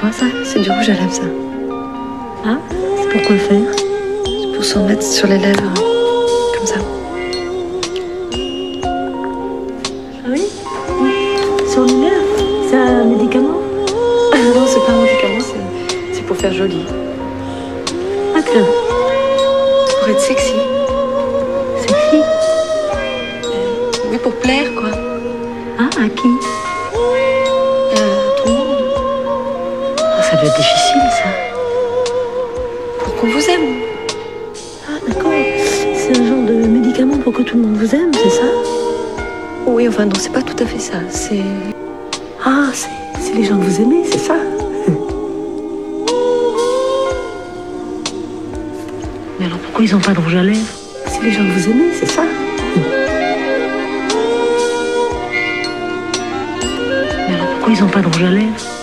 quoi 0.00 0.12
ça 0.12 0.26
C'est 0.44 0.60
du 0.60 0.70
rouge 0.70 0.88
à 0.88 0.92
lèvres, 0.92 1.12
ça. 1.12 1.22
Ah, 2.44 2.58
c'est 3.00 3.08
pour 3.10 3.22
quoi 3.22 3.36
faire 3.36 3.60
C'est 4.24 4.54
pour 4.54 4.64
s'en 4.64 4.84
mettre 4.84 5.02
sur 5.02 5.26
les 5.28 5.38
lèvres. 5.38 5.74
Comme 6.56 6.66
ça. 6.66 6.76
Ah 10.24 10.28
oui 10.30 10.44
Sur 11.70 11.84
les 11.84 11.92
lèvres 11.94 12.68
C'est 12.68 12.76
un 12.76 13.04
médicament 13.04 13.58
Ah 14.32 14.36
non, 14.54 14.66
c'est 14.66 14.84
pas 14.84 14.92
un 14.92 15.02
médicament, 15.02 15.40
c'est- 16.12 16.22
pour 16.28 16.36
faire 16.36 16.52
joli. 16.52 16.84
Ah 18.36 18.40
tiens, 18.44 18.66
Pour 20.00 20.08
être 20.10 20.20
sexy. 20.20 20.52
sexy. 21.80 22.20
Oui, 24.10 24.18
pour 24.22 24.32
plaire, 24.34 24.70
quoi. 24.78 24.90
Doit 30.40 30.48
être 30.48 30.56
difficile 30.56 31.00
ça. 31.10 31.28
Pour 33.00 33.16
qu'on 33.16 33.26
vous 33.26 33.50
aime. 33.50 33.82
Ah 34.88 34.98
d'accord. 35.06 35.32
C'est 35.94 36.16
un 36.16 36.26
genre 36.26 36.44
de 36.46 36.52
médicament 36.66 37.18
pour 37.18 37.32
que 37.32 37.42
tout 37.42 37.56
le 37.56 37.62
monde 37.62 37.76
vous 37.76 37.94
aime, 37.94 38.12
c'est 38.14 38.30
ça? 38.30 38.46
Oui, 39.66 39.88
enfin, 39.88 40.04
non, 40.04 40.14
c'est 40.18 40.32
pas 40.32 40.42
tout 40.42 40.62
à 40.62 40.66
fait 40.66 40.78
ça. 40.78 40.98
C'est. 41.10 41.42
Ah, 42.44 42.70
c'est 42.72 43.34
les 43.34 43.44
gens 43.44 43.56
que 43.56 43.64
vous 43.64 43.80
aimez, 43.80 44.04
c'est 44.10 44.18
ça? 44.18 44.36
Mais 49.38 49.46
alors 49.46 49.58
pourquoi 49.58 49.84
ils 49.84 49.94
ont 49.94 50.00
pas 50.00 50.12
de 50.12 50.20
rouge 50.20 50.36
à 50.36 50.42
lèvres? 50.42 50.58
C'est 51.06 51.22
les 51.22 51.32
gens 51.32 51.44
que 51.44 51.50
vous 51.58 51.70
aimez, 51.70 51.90
c'est 51.98 52.08
ça? 52.08 52.22
Mais 57.26 57.34
alors 57.34 57.48
pourquoi 57.56 57.72
ils 57.72 57.82
ont 57.82 57.88
pas 57.88 58.00
de 58.00 58.06
rouge 58.06 58.22
à 58.22 58.30
lèvres? 58.30 58.77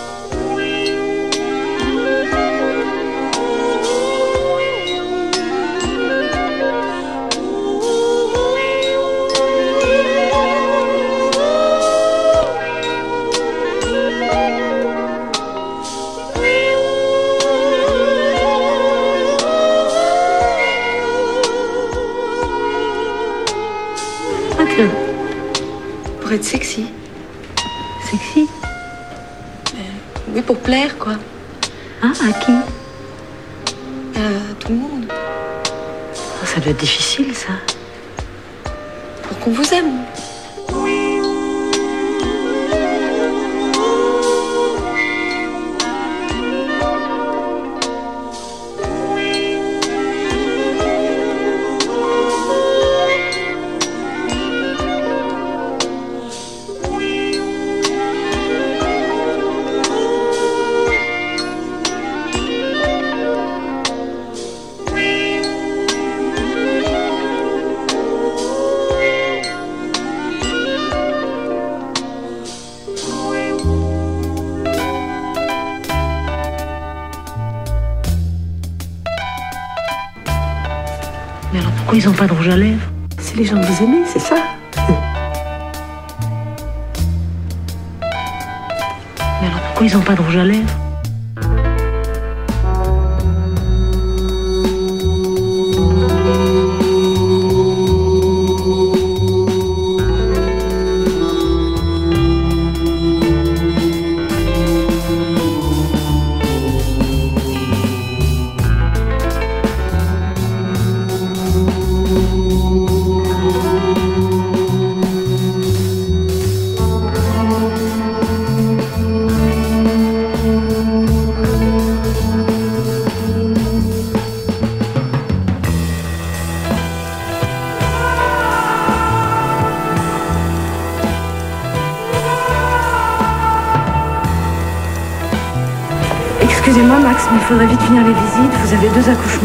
Difficile 36.74 37.36
ça. 37.36 37.75
Ils 82.06 82.10
ont 82.10 82.14
pas 82.14 82.28
de 82.28 82.34
rouge 82.34 82.50
à 82.50 82.56
lèvres. 82.56 82.88
C'est 83.18 83.36
les 83.36 83.46
gens 83.46 83.60
que 83.60 83.66
vous 83.66 83.84
aimez, 83.84 84.04
c'est 84.06 84.20
ça 84.20 84.36
Mais 89.42 89.48
alors 89.48 89.60
pourquoi 89.66 89.88
ils 89.88 89.98
ont 89.98 90.02
pas 90.02 90.14
de 90.14 90.22
rouge 90.22 90.38
à 90.38 90.46
lèvres? 90.46 90.85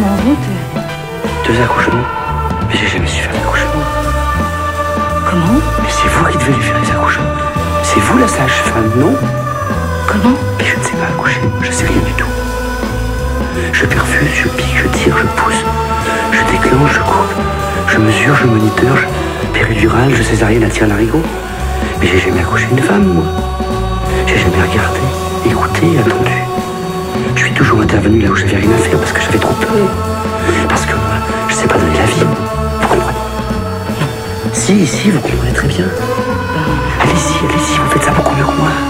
Deux 0.00 0.06
accouchements 0.06 0.06
en 0.06 0.28
route. 0.28 0.44
et- 0.48 1.48
Deux 1.48 1.62
accouchements 1.62 2.04
Mais 2.68 2.76
j'ai 2.76 2.86
jamais 2.88 3.06
su 3.06 3.20
faire 3.22 3.32
d'accouchement. 3.32 3.84
Comment? 5.28 5.60
Mais 5.82 5.88
c'est 5.90 6.08
vous 6.08 6.24
qui 6.30 6.38
devez 6.38 6.52
lui 6.54 6.62
faire 6.62 6.80
les 6.82 6.90
accouchements. 6.90 7.24
C'est 7.82 8.00
vous 8.00 8.18
la 8.18 8.28
sage-femme, 8.28 8.90
non? 8.96 9.14
Comment? 10.06 10.36
Mais 10.58 10.64
je 10.64 10.76
ne 10.78 10.82
sais 10.82 10.92
pas 10.96 11.06
accoucher, 11.14 11.40
je 11.62 11.70
sais 11.70 11.84
rien 11.86 11.98
du 12.06 12.12
tout. 12.14 12.26
Je 13.72 13.86
perfuse, 13.86 14.28
je 14.42 14.48
pique, 14.48 14.76
je 14.76 14.88
tire, 14.98 15.16
je 15.16 15.26
pousse. 15.42 15.64
Je 16.32 16.52
déclenche, 16.52 16.94
je 16.94 17.00
coupe. 17.00 17.34
Je 17.88 17.98
mesure, 17.98 18.34
je 18.36 18.46
moniteur, 18.46 18.96
je 19.42 19.46
péridurale, 19.58 20.14
je 20.14 20.22
césarienne, 20.22 20.64
attire 20.64 20.86
l'arigot. 20.86 21.22
Mais 22.00 22.06
j'ai 22.06 22.18
jamais 22.20 22.40
accouché 22.40 22.66
une 22.70 22.78
femme, 22.82 23.06
moi. 23.14 23.24
J'ai 24.26 24.38
jamais 24.38 24.62
regardé, 24.62 25.00
écouté, 25.46 25.98
attendu. 25.98 26.30
Toujours 27.60 27.82
intervenu 27.82 28.20
là 28.22 28.30
où 28.30 28.34
j'avais 28.36 28.56
rien 28.56 28.70
à 28.70 28.78
faire 28.78 28.98
parce 28.98 29.12
que 29.12 29.20
j'avais 29.20 29.38
trop 29.38 29.52
peur. 29.52 29.68
Parce 30.66 30.86
que 30.86 30.94
moi, 30.94 31.16
je 31.46 31.54
sais 31.54 31.66
pas 31.66 31.76
donner 31.76 31.92
la 31.92 32.06
vie. 32.06 32.24
Vous 32.80 32.88
comprenez? 32.88 33.18
Si, 34.54 34.86
si, 34.86 35.10
vous 35.10 35.20
comprenez 35.20 35.52
très 35.52 35.68
bien. 35.68 35.84
Allez-y, 37.02 37.44
allez-y, 37.44 37.78
vous 37.78 37.90
faites 37.90 38.02
ça 38.02 38.12
beaucoup 38.12 38.34
mieux 38.34 38.44
que 38.46 38.58
moi. 38.58 38.89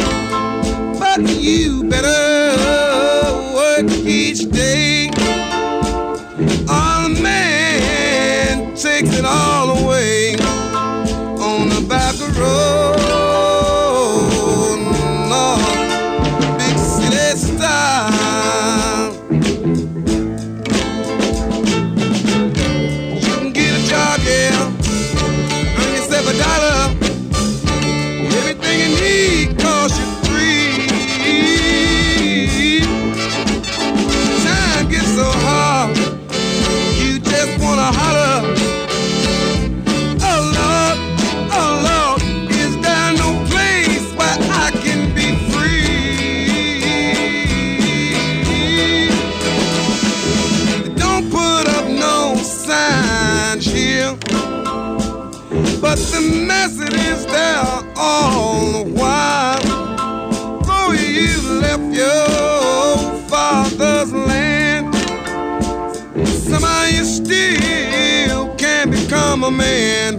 become 69.51 69.55
a 69.55 69.57
man 69.57 70.13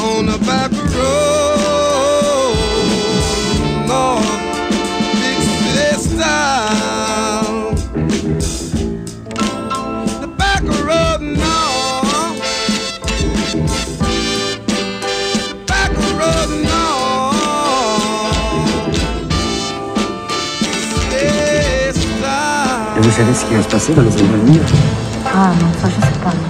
on 0.00 0.26
the 0.26 0.38
back 0.46 0.70
road. 0.94 2.54
North, 3.86 4.26
big 5.14 5.40
city 5.40 5.96
style. 6.00 7.74
The 10.20 10.28
back 10.36 10.62
road 10.62 11.20
north. 11.22 12.40
back 15.66 15.92
road 16.18 16.50
north. 16.64 17.78
Yes, 21.12 21.96
Et 22.96 23.00
vous 23.00 23.10
savez 23.10 23.34
ce 23.34 23.44
qui 23.46 23.54
va 23.54 23.62
se 23.62 23.68
passer 23.68 23.94
dans 23.94 24.02
les 24.02 24.12
années 24.16 24.34
à 24.34 24.36
venir 24.38 24.60
Ah 25.26 25.52
non, 25.60 25.72
ça 25.80 25.88
je 25.88 25.94
sais 26.06 26.18
pas. 26.22 26.43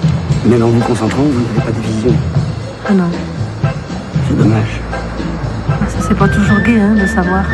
Non. 0.45 0.51
Même 0.51 0.63
en 0.63 0.69
vous 0.69 0.81
concentrant, 0.81 1.23
vous 1.23 1.41
n'avez 1.41 1.73
pas 1.73 1.79
de 1.79 1.87
vision. 1.87 2.15
Ah 2.87 2.93
non, 2.93 3.05
C'est 4.29 4.37
dommage. 4.37 4.81
Ah, 5.71 5.73
ça 5.89 6.07
c'est 6.07 6.17
pas 6.17 6.29
toujours 6.29 6.61
gai 6.61 6.81
hein, 6.81 6.95
de 6.95 7.07
savoir. 7.07 7.45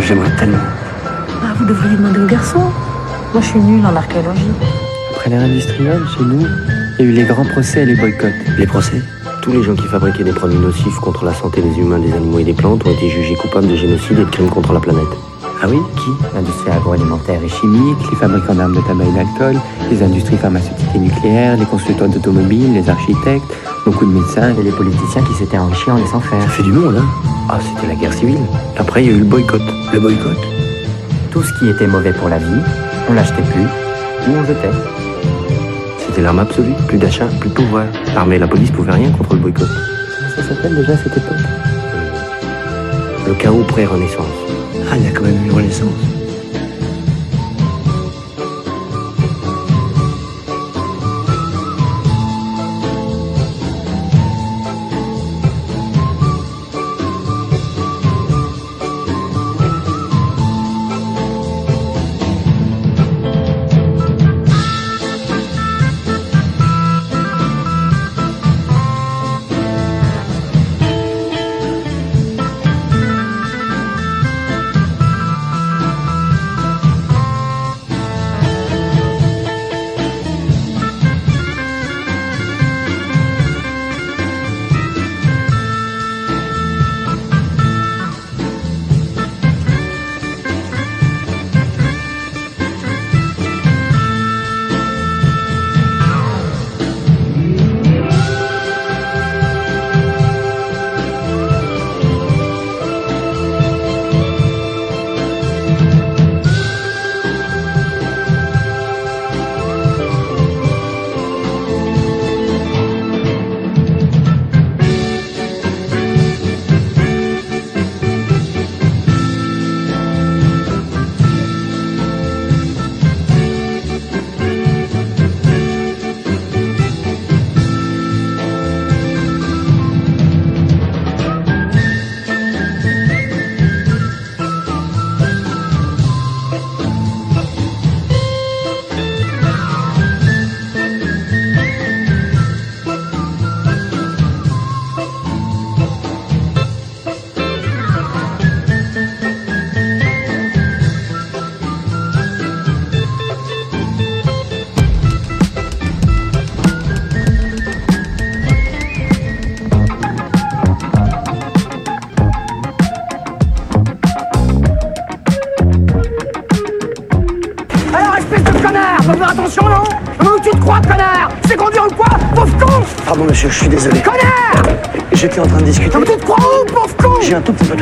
J'aimerais 0.00 0.34
tellement. 0.36 0.58
Ah, 1.42 1.54
vous 1.58 1.64
devriez 1.64 1.96
demander 1.96 2.20
au 2.20 2.26
garçon. 2.26 2.60
Moi 3.32 3.40
je 3.40 3.46
suis 3.46 3.60
nulle 3.60 3.84
en 3.84 3.96
archéologie. 3.96 4.50
Après 5.14 5.30
l'ère 5.30 5.42
industrielle, 5.42 6.02
chez 6.16 6.24
nous, 6.24 6.46
il 6.98 7.04
y 7.04 7.08
a 7.08 7.10
eu 7.10 7.12
les 7.12 7.24
grands 7.24 7.46
procès 7.46 7.82
et 7.82 7.86
les 7.86 7.96
boycotts. 7.96 8.32
Les 8.58 8.66
procès? 8.66 9.02
Tous 9.42 9.52
les 9.52 9.62
gens 9.62 9.74
qui 9.74 9.86
fabriquaient 9.88 10.24
des 10.24 10.32
produits 10.32 10.58
nocifs 10.58 10.96
contre 10.96 11.24
la 11.24 11.34
santé 11.34 11.60
des 11.60 11.76
humains, 11.78 11.98
des 11.98 12.12
animaux 12.12 12.38
et 12.38 12.44
des 12.44 12.52
plantes 12.54 12.86
ont 12.86 12.90
été 12.90 13.08
jugés 13.10 13.34
coupables 13.36 13.66
de 13.66 13.76
génocide 13.76 14.18
et 14.18 14.24
de 14.24 14.30
crimes 14.30 14.48
contre 14.48 14.72
la 14.72 14.80
planète. 14.80 15.02
Ah 15.64 15.66
oui 15.70 15.78
Qui? 15.96 16.10
L'industrie 16.34 16.72
agroalimentaire 16.72 17.42
et 17.42 17.48
chimique, 17.48 17.96
les 18.10 18.16
fabricants 18.18 18.54
d'armes 18.54 18.76
de 18.76 18.82
tabac 18.82 19.04
et 19.06 19.12
d'alcool, 19.12 19.58
les 19.90 20.02
industries 20.02 20.36
pharmaceutiques 20.36 20.94
et 20.94 20.98
nucléaires, 20.98 21.56
les 21.56 21.64
constructeurs 21.64 22.08
d'automobiles, 22.08 22.74
les 22.74 22.90
architectes, 22.90 23.50
beaucoup 23.86 24.04
de 24.04 24.10
médecins 24.10 24.54
et 24.60 24.62
les 24.62 24.72
politiciens 24.72 25.22
qui 25.22 25.32
s'étaient 25.32 25.56
enrichis 25.56 25.90
en 25.90 25.96
laissant 25.96 26.20
faire. 26.20 26.42
Ça 26.42 26.48
fait 26.48 26.64
du 26.64 26.72
monde, 26.72 26.96
hein? 26.98 27.06
Ah, 27.48 27.58
c'était 27.62 27.86
la 27.86 27.94
guerre 27.94 28.12
civile. 28.12 28.40
Après, 28.76 29.04
il 29.04 29.10
y 29.10 29.14
a 29.14 29.16
eu 29.16 29.20
le 29.20 29.24
boycott. 29.24 29.62
Le 29.94 30.00
boycott? 30.00 30.36
Tout 31.30 31.42
ce 31.42 31.58
qui 31.58 31.70
était 31.70 31.86
mauvais 31.86 32.12
pour 32.12 32.28
la 32.28 32.36
vie, 32.36 32.60
on 33.08 33.14
l'achetait 33.14 33.40
plus 33.40 33.62
ou 33.62 34.36
on 34.36 34.44
jetait. 34.44 34.68
C'était 35.96 36.20
l'arme 36.20 36.40
absolue. 36.40 36.74
Plus 36.88 36.98
d'achat, 36.98 37.24
plus 37.40 37.48
de 37.48 37.54
pouvoir. 37.54 37.86
L'armée 38.14 38.36
et 38.36 38.38
la 38.38 38.48
police 38.48 38.70
pouvaient 38.70 38.92
rien 38.92 39.10
contre 39.12 39.32
le 39.32 39.40
boycott. 39.40 39.66
Comment 39.66 40.30
ça 40.36 40.42
s'appelle 40.42 40.76
déjà 40.76 40.94
cette 40.98 41.16
époque? 41.16 41.40
Le 43.26 43.32
chaos 43.32 43.64
pré-renaissance. 43.66 44.43
Ah, 44.94 44.96
il 44.96 45.06
y 45.06 45.08
a 45.08 45.10
quand 45.10 45.22
même 45.22 45.44
une. 45.46 46.13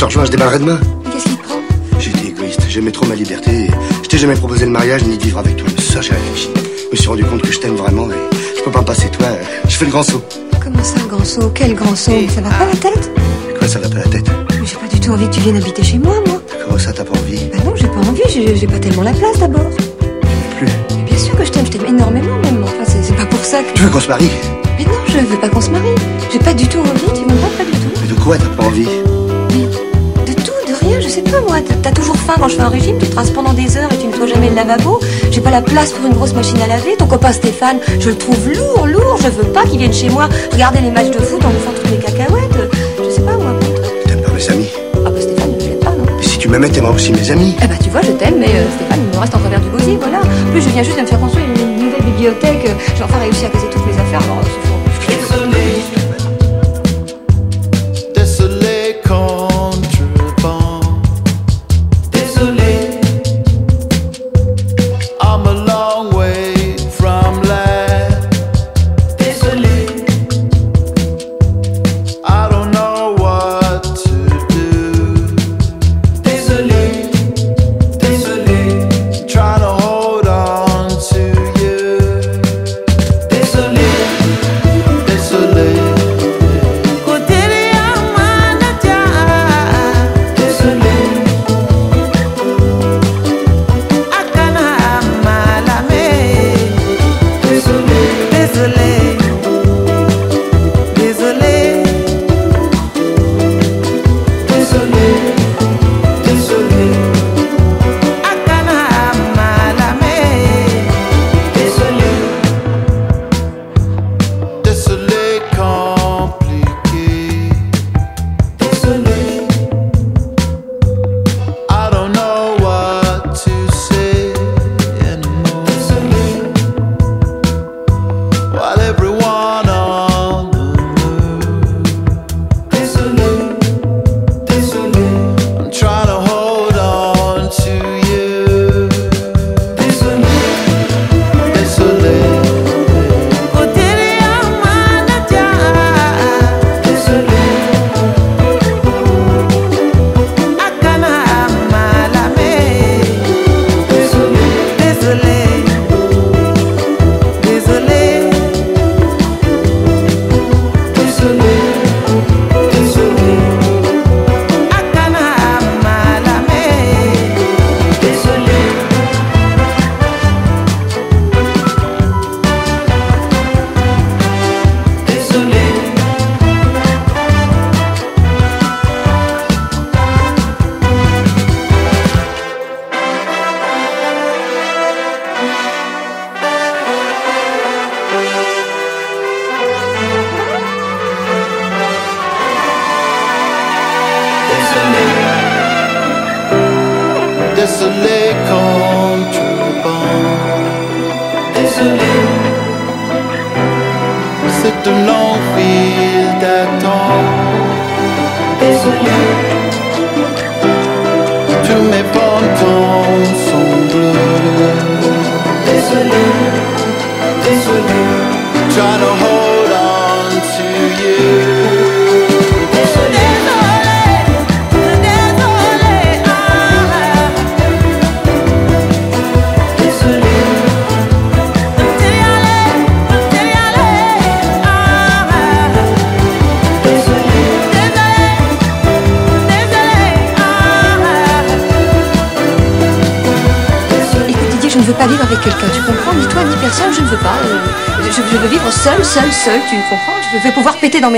te 0.00 0.04
rejoins, 0.06 0.24
je 0.24 0.30
démarrerai 0.30 0.58
demain. 0.58 0.80
Mais 1.04 1.10
qu'est-ce 1.10 1.24
qui 1.24 1.36
te 1.36 1.42
prend? 1.42 1.56
Été 2.00 2.28
égoïste, 2.28 2.62
j'aimais 2.70 2.90
trop 2.90 3.04
ma 3.04 3.14
liberté. 3.14 3.68
Je 4.02 4.08
t'ai 4.08 4.16
jamais 4.16 4.34
proposé 4.34 4.64
le 4.64 4.70
mariage 4.70 5.04
ni 5.04 5.18
de 5.18 5.22
vivre 5.22 5.38
avec 5.38 5.56
toi. 5.56 5.68
Mais 5.76 5.82
ça, 5.82 6.00
j'ai 6.00 6.12
réfléchi. 6.12 6.48
Je 6.86 6.90
me 6.90 6.96
suis 6.96 7.08
rendu 7.08 7.22
compte 7.24 7.42
que 7.42 7.52
je 7.52 7.60
t'aime 7.60 7.76
vraiment 7.76 8.10
et 8.10 8.14
je 8.56 8.62
peux 8.62 8.70
pas 8.70 8.80
me 8.80 8.86
passer 8.86 9.08
toi. 9.10 9.26
Je 9.68 9.76
fais 9.76 9.84
le 9.84 9.90
grand 9.90 10.02
saut. 10.02 10.22
Comment 10.62 10.82
ça, 10.82 11.00
grand 11.06 11.22
saut? 11.24 11.50
Quel 11.54 11.74
grand 11.74 11.94
saut? 11.94 12.12
Ça 12.34 12.40
va 12.40 12.48
pas 12.48 12.64
la 12.64 12.76
tête? 12.76 13.10
Quoi, 13.58 13.68
ça 13.68 13.78
va 13.78 13.88
pas 13.90 13.96
la 13.98 14.04
tête? 14.04 14.24
Mais 14.58 14.66
J'ai 14.66 14.76
pas 14.76 14.88
du 14.90 15.00
tout 15.00 15.10
envie 15.10 15.28
que 15.28 15.34
tu 15.34 15.40
viennes 15.40 15.56
habiter 15.58 15.82
chez 15.82 15.98
moi, 15.98 16.14
moi. 16.26 16.40
Comment 16.64 16.78
ça, 16.78 16.92
t'as 16.94 17.04
pas 17.04 17.18
envie? 17.18 17.40
Bah 17.52 17.58
non, 17.62 17.74
j'ai 17.76 17.86
pas 17.86 18.00
envie, 18.00 18.56
j'ai 18.56 18.66
pas 18.66 18.78
tellement 18.78 19.02
la 19.02 19.12
place 19.12 19.38
d'abord. 19.38 19.68
Plus. 20.56 20.66
Mais 20.96 21.02
bien 21.10 21.18
sûr 21.18 21.36
que 21.36 21.44
je 21.44 21.50
t'aime, 21.50 21.66
je 21.66 21.72
t'aime 21.72 21.94
énormément 21.94 22.38
même. 22.42 22.62
Enfin, 22.64 22.84
c'est 22.86 23.16
pas 23.16 23.26
pour 23.26 23.44
ça 23.44 23.62
que. 23.62 23.74
Tu 23.74 23.82
veux 23.82 23.90
qu'on 23.90 24.00
se 24.00 24.08
marie? 24.08 24.30
Mais 24.78 24.84
non, 24.86 24.92
je 25.06 25.18
veux 25.18 25.36
pas 25.38 25.50
qu'on 25.50 25.60
se 25.60 25.70
marie. 25.70 25.94
J'ai 26.32 26.38
pas 26.38 26.54
du 26.54 26.66
tout 26.66 26.78
envie, 26.78 27.12
tu 27.14 27.26
m'aimes 27.26 27.36
pas, 27.36 27.48
pas 27.58 27.64
du 27.64 27.70
tout. 27.72 28.00
Mais 28.00 28.08
de 28.08 28.14
quoi 28.18 28.38
t'as 28.38 28.46
pas 28.56 28.64
envie? 28.64 28.86
De 28.86 29.89
je 31.00 31.08
sais 31.08 31.22
pas 31.22 31.40
moi. 31.40 31.56
T'as- 31.82 31.90
toujours 31.92 32.16
faim 32.16 32.34
quand 32.40 32.48
je 32.48 32.54
fais 32.56 32.62
un 32.62 32.68
régime, 32.68 32.96
tu 32.98 33.06
te 33.06 33.14
rases 33.16 33.30
pendant 33.30 33.52
des 33.52 33.76
heures 33.76 33.90
et 33.92 33.96
tu 33.98 34.06
nettoies 34.06 34.26
jamais 34.26 34.48
le 34.48 34.54
lavabo. 34.54 35.00
J'ai 35.30 35.40
pas 35.40 35.50
la 35.50 35.60
place 35.62 35.92
pour 35.92 36.06
une 36.06 36.14
grosse 36.14 36.32
machine 36.34 36.60
à 36.62 36.66
laver. 36.66 36.96
Ton 36.98 37.06
copain 37.06 37.32
Stéphane, 37.32 37.78
je 37.98 38.08
le 38.10 38.16
trouve 38.16 38.48
lourd, 38.48 38.86
lourd. 38.86 39.18
Je 39.22 39.28
veux 39.28 39.44
pas 39.52 39.64
qu'il 39.64 39.78
vienne 39.78 39.92
chez 39.92 40.08
moi 40.08 40.28
regarder 40.52 40.80
les 40.80 40.90
matchs 40.90 41.10
de 41.10 41.18
foot 41.20 41.44
en 41.44 41.48
bouffant 41.50 41.72
toutes 41.76 41.90
les 41.90 41.98
cacahuètes. 41.98 42.70
Je 43.04 43.10
sais 43.10 43.20
pas 43.22 43.32
moi. 43.36 43.52
T'aimes 44.06 44.22
pas 44.22 44.32
mes 44.32 44.48
amis 44.48 44.68
Ah 45.04 45.10
bah 45.10 45.20
Stéphane, 45.20 45.50
je 45.60 45.64
l'aime 45.66 45.78
pas, 45.80 45.90
non 45.90 46.04
Mais 46.16 46.22
si 46.22 46.38
tu 46.38 46.48
m'aimais, 46.48 46.68
t'aimerais 46.68 46.94
aussi 46.94 47.12
mes 47.12 47.30
amis. 47.30 47.56
Eh 47.62 47.66
bah 47.66 47.74
tu 47.82 47.90
vois, 47.90 48.00
je 48.02 48.12
t'aime, 48.12 48.36
mais 48.38 48.46
euh, 48.48 48.64
Stéphane, 48.76 49.00
il 49.12 49.16
me 49.16 49.20
reste 49.20 49.34
en 49.34 49.38
travers 49.40 49.60
du 49.60 49.68
gosier, 49.68 49.98
voilà. 50.00 50.18
En 50.20 50.50
plus, 50.52 50.62
je 50.62 50.68
viens 50.70 50.82
juste 50.82 50.96
de 50.96 51.02
me 51.02 51.06
faire 51.06 51.20
construire 51.20 51.46
une 51.46 51.84
nouvelle 51.84 52.02
bibliothèque. 52.02 52.70
J'ai 52.96 53.02
enfin 53.04 53.18
réussi 53.18 53.44
à 53.44 53.48
caser 53.50 53.66
toutes 53.70 53.84
mes 53.86 53.92
affaires. 54.00 54.22
Alors, 54.24 54.40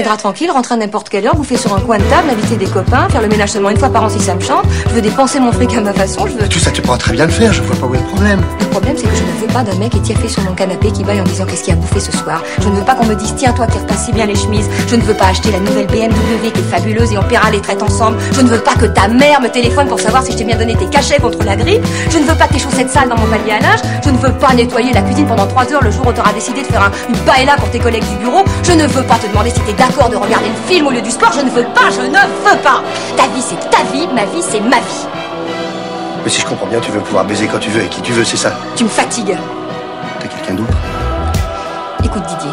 draps 0.01 0.19
tranquilles, 0.23 0.51
rentrer 0.51 0.75
à 0.75 0.79
n'importe 0.79 1.11
quelle 1.11 1.27
heure, 1.27 1.35
bouffer 1.37 1.59
sur 1.59 1.75
un 1.77 1.81
coin 1.81 1.99
de 1.99 2.03
table, 2.05 2.31
inviter 2.31 2.57
des 2.57 2.65
copains, 2.71 3.07
faire 3.11 3.21
le 3.21 3.29
ménage 3.29 3.51
seulement 3.51 3.69
une 3.69 3.77
fois 3.77 3.91
par 3.91 4.05
an 4.05 4.09
si 4.09 4.19
ça 4.21 4.35
me 4.35 4.41
chante. 4.41 4.65
Je 4.89 4.95
veux 4.95 5.03
dépenser 5.03 5.39
mon 5.41 5.53
fric 5.53 5.75
à 5.77 5.81
ma 5.83 5.93
façon, 5.93 6.27
je 6.27 6.33
veux... 6.33 6.49
Tout 6.49 6.59
ça, 6.59 6.71
tu 6.71 6.81
pourras 6.81 6.97
très 6.97 7.13
bien 7.13 7.27
le 7.27 7.33
faire, 7.33 7.53
je 7.53 7.61
vois 7.63 7.77
pas 7.77 7.87
où 7.87 7.95
est 7.95 7.99
le 7.99 8.05
problème. 8.05 8.41
Le 8.61 8.67
problème, 8.69 8.97
c'est 8.97 9.07
que 9.09 9.15
je 9.17 9.23
ne 9.23 9.47
veux 9.47 9.53
pas 9.53 9.63
d'un 9.63 9.75
mec 9.75 9.95
étiaffé 9.95 10.29
sur 10.29 10.43
mon 10.45 10.53
canapé 10.55 10.91
qui 10.93 11.05
baille 11.05 11.21
en 11.21 11.25
disant 11.25 11.45
qu'est-ce 11.45 11.65
qu'il 11.65 11.75
a 11.75 11.77
bouffé 11.77 12.01
ce 12.01 12.13
soir. 12.13 12.43
Je 12.63 12.69
ne 12.71 12.75
veux 12.77 12.83
pas 12.85 12.95
qu'on 12.95 13.05
me 13.05 13.15
dise 13.15 13.35
tiens 13.37 13.53
toi 13.53 13.67
qui 13.67 13.77
repasse 13.79 14.07
si 14.07 14.13
bien 14.13 14.25
les 14.25 14.37
chemises. 14.37 14.69
Je 14.89 14.97
ne 14.97 15.03
veux 15.03 15.15
pas 15.15 15.27
acheter 15.27 15.51
la 15.51 15.59
nouvelle 15.61 15.87
BMW 15.89 16.51
qui 16.55 16.61
est 16.61 16.71
fabuleuse 16.71 17.13
et 17.13 17.19
on 17.19 17.23
paiera 17.25 17.51
les 17.51 17.61
traites 17.61 17.83
ensemble. 17.83 18.17
Je 18.33 18.41
ne 18.41 18.49
veux 18.49 18.61
pas 18.61 18.75
que 18.75 18.87
ta 18.87 19.09
mère 19.09 19.41
me 19.41 19.49
téléphone 19.49 19.89
pour 19.89 20.01
savoir 20.01 20.23
si 20.23 20.33
je 20.33 20.39
t'ai 20.39 20.45
bien 20.45 20.57
donné 20.57 20.75
tes 20.77 20.87
cachets 20.87 21.19
contre 21.21 21.45
la 21.45 21.57
grippe. 21.57 21.85
Je 22.11 22.19
ne 22.19 22.25
veux 22.25 22.35
pas 22.37 22.47
tes 22.49 22.59
chaussettes 22.59 22.91
sales 22.91 23.09
dans 23.09 23.17
mon 23.19 23.27
palier 23.27 23.53
à 23.53 23.61
linge. 23.61 23.81
Je 24.05 24.11
ne 24.11 24.17
veux 24.19 24.33
pas 24.33 24.55
nettoyer 24.55 24.93
la 24.93 25.03
cuisine 25.03 25.27
pendant 25.27 25.47
trois 25.47 25.71
heures 25.73 25.83
le 25.83 25.91
jour 25.91 26.07
où 26.07 26.13
tu 26.13 26.21
auras 26.21 26.33
décidé 26.33 26.63
de 26.63 26.67
faire 26.67 26.83
un- 26.83 26.91
une 27.09 27.17
paella 27.19 27.57
pour 27.57 27.69
tes 27.71 27.79
collègues 27.79 28.05
du 28.09 28.17
bureau. 28.25 28.45
Je 28.63 28.73
ne 28.73 28.87
veux 28.87 29.03
pas 29.03 29.17
te 29.17 29.27
demander 29.27 29.51
si 29.51 29.61
t'es 29.61 29.73
d'accord 29.83 30.09
de 30.09 30.17
regarder 30.17 30.49
le 30.49 30.73
film 30.73 30.87
au 30.87 30.91
lieu 30.91 31.01
du 31.01 31.11
sport. 31.11 31.33
Je 31.33 31.41
ne 31.41 31.51
veux 31.51 31.65
pas, 31.75 31.91
je 31.91 32.03
ne 32.03 32.07
veux 32.07 32.59
pas. 32.63 32.83
Ta 33.17 33.27
vie 33.35 33.43
c'est 33.43 33.59
ta 33.69 33.83
vie, 33.93 34.07
ma 34.15 34.25
vie 34.27 34.43
c'est 34.43 34.61
ma 34.61 34.77
vie. 34.77 35.07
Mais 36.25 36.31
si 36.31 36.41
je 36.41 36.47
comprends 36.47 36.67
bien, 36.67 36.79
tu 36.79 36.93
veux 36.93 37.01
pouvoir 37.01 37.25
baiser 37.25 37.49
quand 37.49 37.59
tu 37.59 37.71
veux 37.71 37.83
et 37.83 37.89
qui 37.89 38.01
tu 38.01 38.13
veux, 38.13 38.23
c'est 38.23 38.37
ça. 38.37 38.53
Tu 38.77 38.85
me 38.85 38.89
fatigues. 38.89 39.37
T'as 40.21 40.29
quelqu'un 40.29 40.55
d'autre 40.55 40.73
Écoute 42.05 42.23
Didier, 42.29 42.53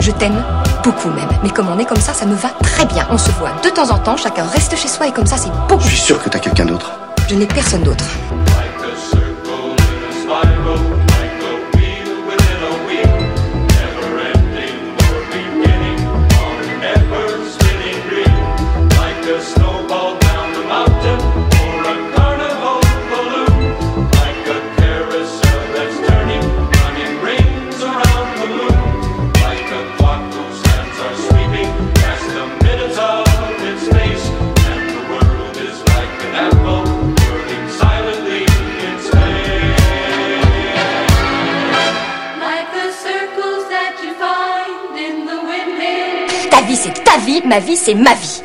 je 0.00 0.10
t'aime 0.10 0.44
beaucoup 0.84 1.08
même, 1.08 1.28
mais 1.42 1.48
comme 1.48 1.68
on 1.74 1.78
est 1.78 1.86
comme 1.86 2.00
ça, 2.00 2.12
ça 2.12 2.26
me 2.26 2.34
va 2.34 2.50
très 2.62 2.84
bien. 2.84 3.06
On 3.10 3.16
se 3.16 3.30
voit 3.32 3.52
de 3.64 3.70
temps 3.70 3.90
en 3.90 3.98
temps, 3.98 4.18
chacun 4.18 4.44
reste 4.44 4.76
chez 4.76 4.88
soi 4.88 5.06
et 5.06 5.12
comme 5.12 5.26
ça, 5.26 5.38
c'est 5.38 5.52
beaucoup. 5.68 5.84
Je 5.84 5.88
suis 5.88 6.04
sûr 6.04 6.22
que 6.22 6.28
t'as 6.28 6.38
quelqu'un 6.38 6.66
d'autre. 6.66 6.92
Je 7.28 7.34
n'ai 7.34 7.46
personne 7.46 7.82
d'autre. 7.82 8.04
Ma 47.40 47.58
vie, 47.58 47.76
c'est 47.76 47.94
ma 47.94 48.14
vie. 48.14 48.42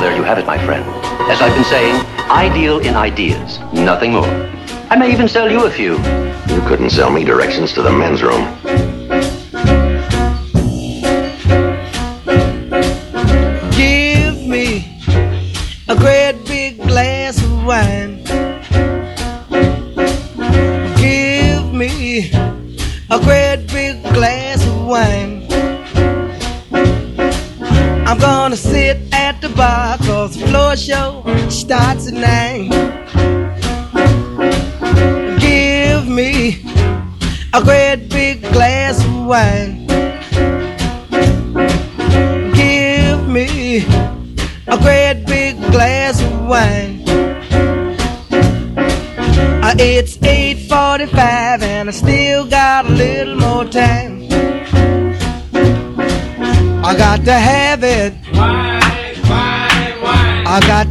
There 0.00 0.14
you 0.14 0.22
have 0.24 0.38
it, 0.38 0.46
my 0.46 0.58
friend. 0.64 0.84
As 1.30 1.40
I've 1.40 1.54
been 1.54 1.64
saying, 1.64 1.94
I 2.30 2.52
deal 2.52 2.80
in 2.80 2.94
ideas, 2.94 3.58
nothing 3.72 4.12
more. 4.12 4.26
I 4.90 4.96
may 4.96 5.10
even 5.10 5.26
sell 5.26 5.50
you 5.50 5.64
a 5.64 5.70
few. 5.70 5.92
You 6.54 6.60
couldn't 6.68 6.90
sell 6.90 7.10
me 7.10 7.24
directions 7.24 7.72
to 7.72 7.82
the 7.82 7.90
men's 7.90 8.22
room. 8.22 8.44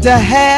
To 0.05 0.11
have 0.11 0.54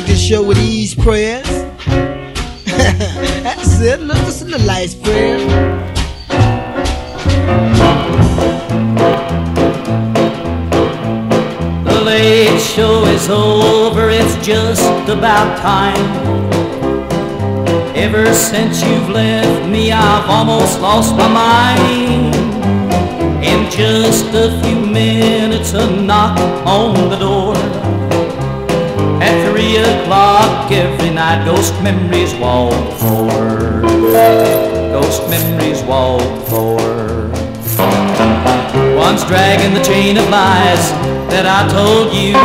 dig 0.00 0.06
this 0.06 0.20
show 0.20 0.42
with 0.42 0.58
ease 0.58 0.94
prayers. 0.94 1.48
That's 2.66 3.80
it. 3.80 4.00
Look, 4.00 4.18
just 4.18 4.42
a 4.42 4.44
little 4.44 4.70
ice 4.70 4.94
prayer. 4.94 5.38
The 11.84 12.00
late 12.04 12.60
show 12.60 13.04
is 13.06 13.30
over, 13.30 14.10
it's 14.10 14.36
just 14.44 15.08
about 15.08 15.56
time. 15.58 16.06
Ever 17.96 18.34
since 18.34 18.82
you've 18.82 19.08
left 19.08 19.66
me, 19.70 19.92
I've 19.92 20.28
almost 20.28 20.80
lost 20.80 21.16
my 21.16 21.28
mind. 21.28 22.34
In 23.42 23.70
just 23.70 24.26
a 24.34 24.60
few 24.62 24.76
minutes, 24.76 25.72
a 25.72 25.90
knock 25.90 26.38
on 26.66 27.08
the 27.08 27.16
door. 27.16 27.75
Three 29.56 29.78
o'clock 29.78 30.70
every 30.70 31.08
night, 31.08 31.46
ghost 31.46 31.72
memories 31.82 32.34
walk 32.34 32.74
forward. 32.98 33.84
Ghost 34.92 35.30
memories 35.30 35.82
walk 35.84 36.20
forward. 36.46 37.32
Once 38.94 39.24
dragging 39.24 39.72
the 39.72 39.82
chain 39.82 40.18
of 40.18 40.28
lies 40.28 40.92
that 41.32 41.46
I 41.48 41.64
told 41.72 42.12
you. 42.12 42.36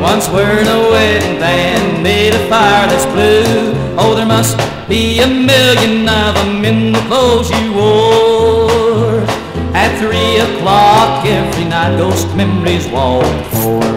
Once 0.00 0.28
wearing 0.28 0.68
a 0.68 0.80
wedding 0.92 1.40
band 1.40 2.04
made 2.04 2.34
a 2.34 2.48
fire 2.48 2.86
that's 2.86 3.06
blue. 3.06 3.74
Oh, 3.98 4.14
there 4.14 4.26
must 4.26 4.56
be 4.88 5.18
a 5.18 5.26
million 5.26 6.08
of 6.08 6.36
them 6.36 6.64
in 6.64 6.92
the 6.92 7.00
clothes 7.08 7.50
you 7.50 7.72
wore. 7.72 9.26
At 9.74 9.98
three 9.98 10.38
o'clock 10.38 11.26
every 11.26 11.64
night, 11.64 11.96
ghost 11.98 12.28
memories 12.36 12.86
walk 12.92 13.26
forward. 13.46 13.95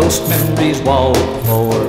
Ghost 0.00 0.28
memories 0.28 0.80
walk 0.82 1.16
forward. 1.44 1.88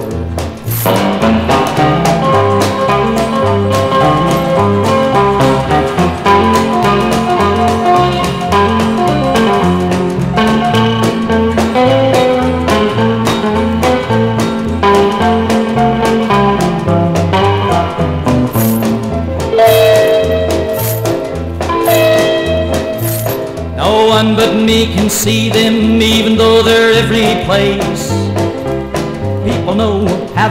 No 23.78 24.07
one 24.07 24.36
but 24.36 24.55
me 24.55 24.88
can 24.95 25.12
see 25.12 25.49
them, 25.49 26.01
even 26.01 26.38
though 26.38 26.64
they're 26.64 26.93
every 26.93 27.45
place. 27.45 27.89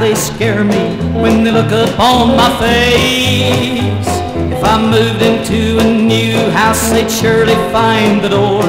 They 0.00 0.14
scare 0.14 0.62
me 0.62 0.96
when 1.20 1.42
they 1.42 1.50
look 1.50 1.72
upon 1.72 2.36
my 2.36 2.48
face. 2.60 4.06
If 4.52 4.62
I 4.62 4.80
moved 4.80 5.20
into 5.20 5.80
a 5.80 5.84
new 5.84 6.50
house, 6.50 6.90
they'd 6.90 7.10
surely 7.10 7.56
find 7.72 8.22
the 8.22 8.28
door. 8.28 8.62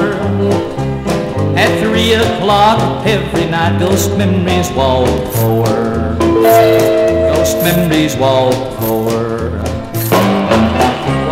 At 1.56 1.70
three 1.80 2.14
o'clock 2.14 3.06
every 3.06 3.46
night, 3.46 3.78
ghost 3.78 4.18
memories 4.18 4.72
walk 4.72 5.06
forward. 5.34 6.18
Ghost 6.18 7.56
memories 7.62 8.16
walk 8.16 8.80
forward. 8.80 9.62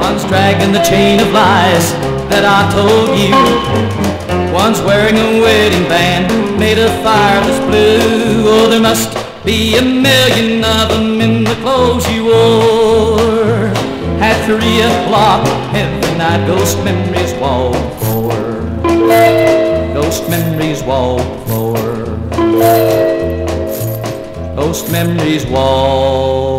One's 0.01 0.25
dragging 0.27 0.73
the 0.73 0.85
chain 0.85 1.19
of 1.19 1.33
lies 1.33 1.93
that 2.31 2.45
I 2.47 2.71
told 2.71 3.19
you. 3.19 3.35
One's 4.55 4.81
wearing 4.81 5.17
a 5.17 5.43
wedding 5.43 5.89
band 5.89 6.57
made 6.57 6.79
of 6.79 6.91
fire 7.03 7.41
that's 7.41 7.59
blue. 7.67 8.47
Oh, 8.47 8.69
there 8.71 8.81
must 8.81 9.28
be 9.49 9.79
a 9.79 9.83
million 9.83 10.63
of 10.63 10.91
them 10.91 11.23
in 11.23 11.43
the 11.43 11.55
clothes 11.63 12.07
you 12.13 12.25
wore. 12.25 13.73
At 14.21 14.37
three 14.45 14.83
o'clock 14.91 15.43
every 15.75 16.19
night, 16.19 16.47
ghost 16.47 16.77
memories 16.85 17.33
walk 17.41 17.75
forward. 18.03 18.83
Ghost 19.95 20.29
memories 20.29 20.83
walk 20.83 21.23
forward. 21.49 22.09
Ghost 24.55 24.93
memories 24.93 25.47
walk 25.47 26.58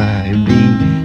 I 0.00 0.32
be 0.44 0.97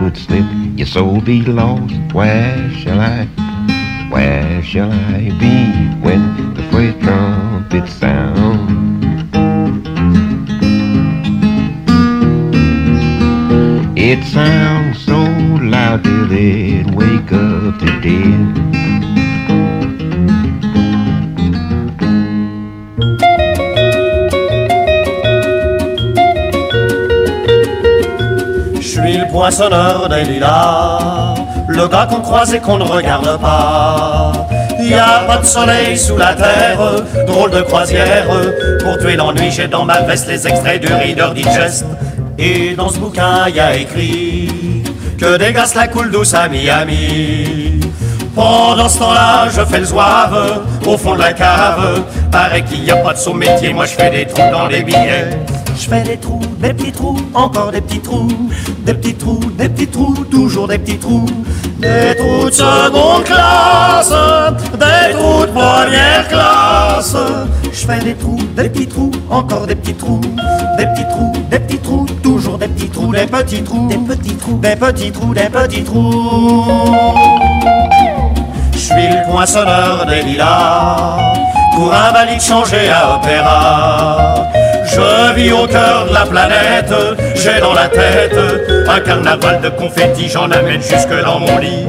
Your 0.00 0.14
slip, 0.14 0.44
your 0.76 0.86
soul 0.86 1.20
be 1.20 1.42
lost. 1.42 1.94
Where 2.12 2.70
shall 2.72 3.00
I? 3.00 3.26
Where 4.10 4.62
shall 4.62 4.90
I 4.90 5.30
be 5.38 5.56
when 6.04 6.54
the 6.54 6.62
first 6.70 7.00
trumpet 7.00 7.88
sound? 7.88 8.74
It 13.96 14.22
sounds 14.24 14.98
so 15.04 15.20
loud 15.62 16.04
till 16.04 16.30
it 16.30 16.94
wake 16.94 17.32
up 17.32 17.78
the 17.78 17.98
dead. 18.02 18.63
Poinçonneur 29.34 30.08
des 30.08 30.22
lilas, 30.22 31.34
le 31.66 31.88
gars 31.88 32.06
qu'on 32.08 32.20
croise 32.20 32.54
et 32.54 32.60
qu'on 32.60 32.78
ne 32.78 32.84
regarde 32.84 33.36
pas. 33.40 34.30
Y 34.78 34.94
a 34.94 35.24
pas 35.26 35.38
de 35.38 35.44
soleil 35.44 35.98
sous 35.98 36.16
la 36.16 36.34
terre, 36.34 36.78
drôle 37.26 37.50
de 37.50 37.62
croisière. 37.62 38.28
Pour 38.78 38.96
tuer 38.98 39.16
l'ennui, 39.16 39.50
j'ai 39.50 39.66
dans 39.66 39.84
ma 39.84 40.02
veste 40.02 40.28
les 40.28 40.46
extraits 40.46 40.80
du 40.80 40.86
Reader 40.86 41.34
Digest. 41.34 41.84
Et 42.38 42.76
dans 42.76 42.88
ce 42.88 42.98
bouquin, 43.00 43.48
y 43.48 43.58
a 43.58 43.74
écrit 43.74 44.84
que 45.18 45.36
gaz 45.50 45.74
la 45.74 45.88
coule 45.88 46.12
douce 46.12 46.32
à 46.32 46.48
Miami. 46.48 47.80
Pendant 48.36 48.88
ce 48.88 49.00
temps-là, 49.00 49.48
je 49.48 49.64
fais 49.64 49.80
le 49.80 49.84
zouave 49.84 50.60
au 50.86 50.96
fond 50.96 51.16
de 51.16 51.20
la 51.20 51.32
cave. 51.32 52.04
Paraît 52.30 52.62
qu'il 52.62 52.84
n'y 52.84 52.90
a 52.92 52.96
pas 52.98 53.14
de 53.14 53.18
sous-métier, 53.18 53.72
moi 53.72 53.86
je 53.86 53.94
fais 53.94 54.10
des 54.10 54.26
trous 54.26 54.52
dans 54.52 54.68
les 54.68 54.84
billets. 54.84 55.30
Je 55.76 55.88
fais 55.88 56.02
des 56.02 56.16
trous, 56.16 56.40
des 56.60 56.72
petits 56.72 56.92
trous, 56.92 57.16
encore 57.34 57.72
des 57.72 57.80
petits 57.80 58.00
trous, 58.00 58.28
des 58.86 58.94
petits 58.94 59.14
trous, 59.14 59.40
des 59.58 59.68
petits 59.68 59.88
trous, 59.88 60.24
toujours 60.30 60.68
des 60.68 60.78
petits 60.78 60.98
trous. 60.98 61.26
Des 61.78 62.14
trous 62.16 62.46
de 62.46 62.54
seconde 62.54 63.24
classe, 63.24 64.10
des 64.72 65.12
trous 65.14 65.46
de 65.46 65.50
première 65.50 66.28
classe. 66.28 67.16
Je 67.72 67.86
fais 67.86 67.98
des 67.98 68.14
trous, 68.14 68.38
des 68.56 68.68
petits 68.68 68.86
trous, 68.86 69.10
encore 69.28 69.66
des 69.66 69.74
petits 69.74 69.94
trous, 69.94 70.20
des 70.78 70.86
petits 70.86 71.08
trous, 71.10 71.32
des 71.50 71.58
petits 71.58 71.78
trous, 71.78 72.06
toujours 72.22 72.56
des 72.56 72.68
petits 72.68 72.88
trous, 72.88 73.12
des 73.12 73.26
petits 73.26 73.62
trous, 73.62 73.88
des 73.88 73.96
petits 73.96 74.36
trous, 74.36 74.58
des 74.58 74.76
petits 74.76 75.12
trous, 75.12 75.34
des 75.34 75.50
petits 75.50 75.84
trous. 75.84 76.64
Je 78.72 78.78
suis 78.78 79.08
le 79.08 79.30
poinçonneur 79.30 80.06
des 80.06 80.22
lilas, 80.22 81.16
pour 81.74 81.92
un 81.92 82.12
valide 82.12 82.40
changé 82.40 82.88
à 82.88 83.16
opéra. 83.16 84.34
Je 84.86 85.34
vis 85.34 85.52
au 85.52 85.66
cœur 85.66 86.06
de 86.08 86.14
la 86.14 86.26
planète, 86.26 86.92
j'ai 87.34 87.60
dans 87.60 87.72
la 87.72 87.88
tête 87.88 88.38
un 88.88 89.00
carnaval 89.00 89.60
de 89.60 89.68
confettis, 89.70 90.28
j'en 90.28 90.50
amène 90.50 90.82
jusque 90.82 91.24
dans 91.24 91.40
mon 91.40 91.58
lit. 91.58 91.86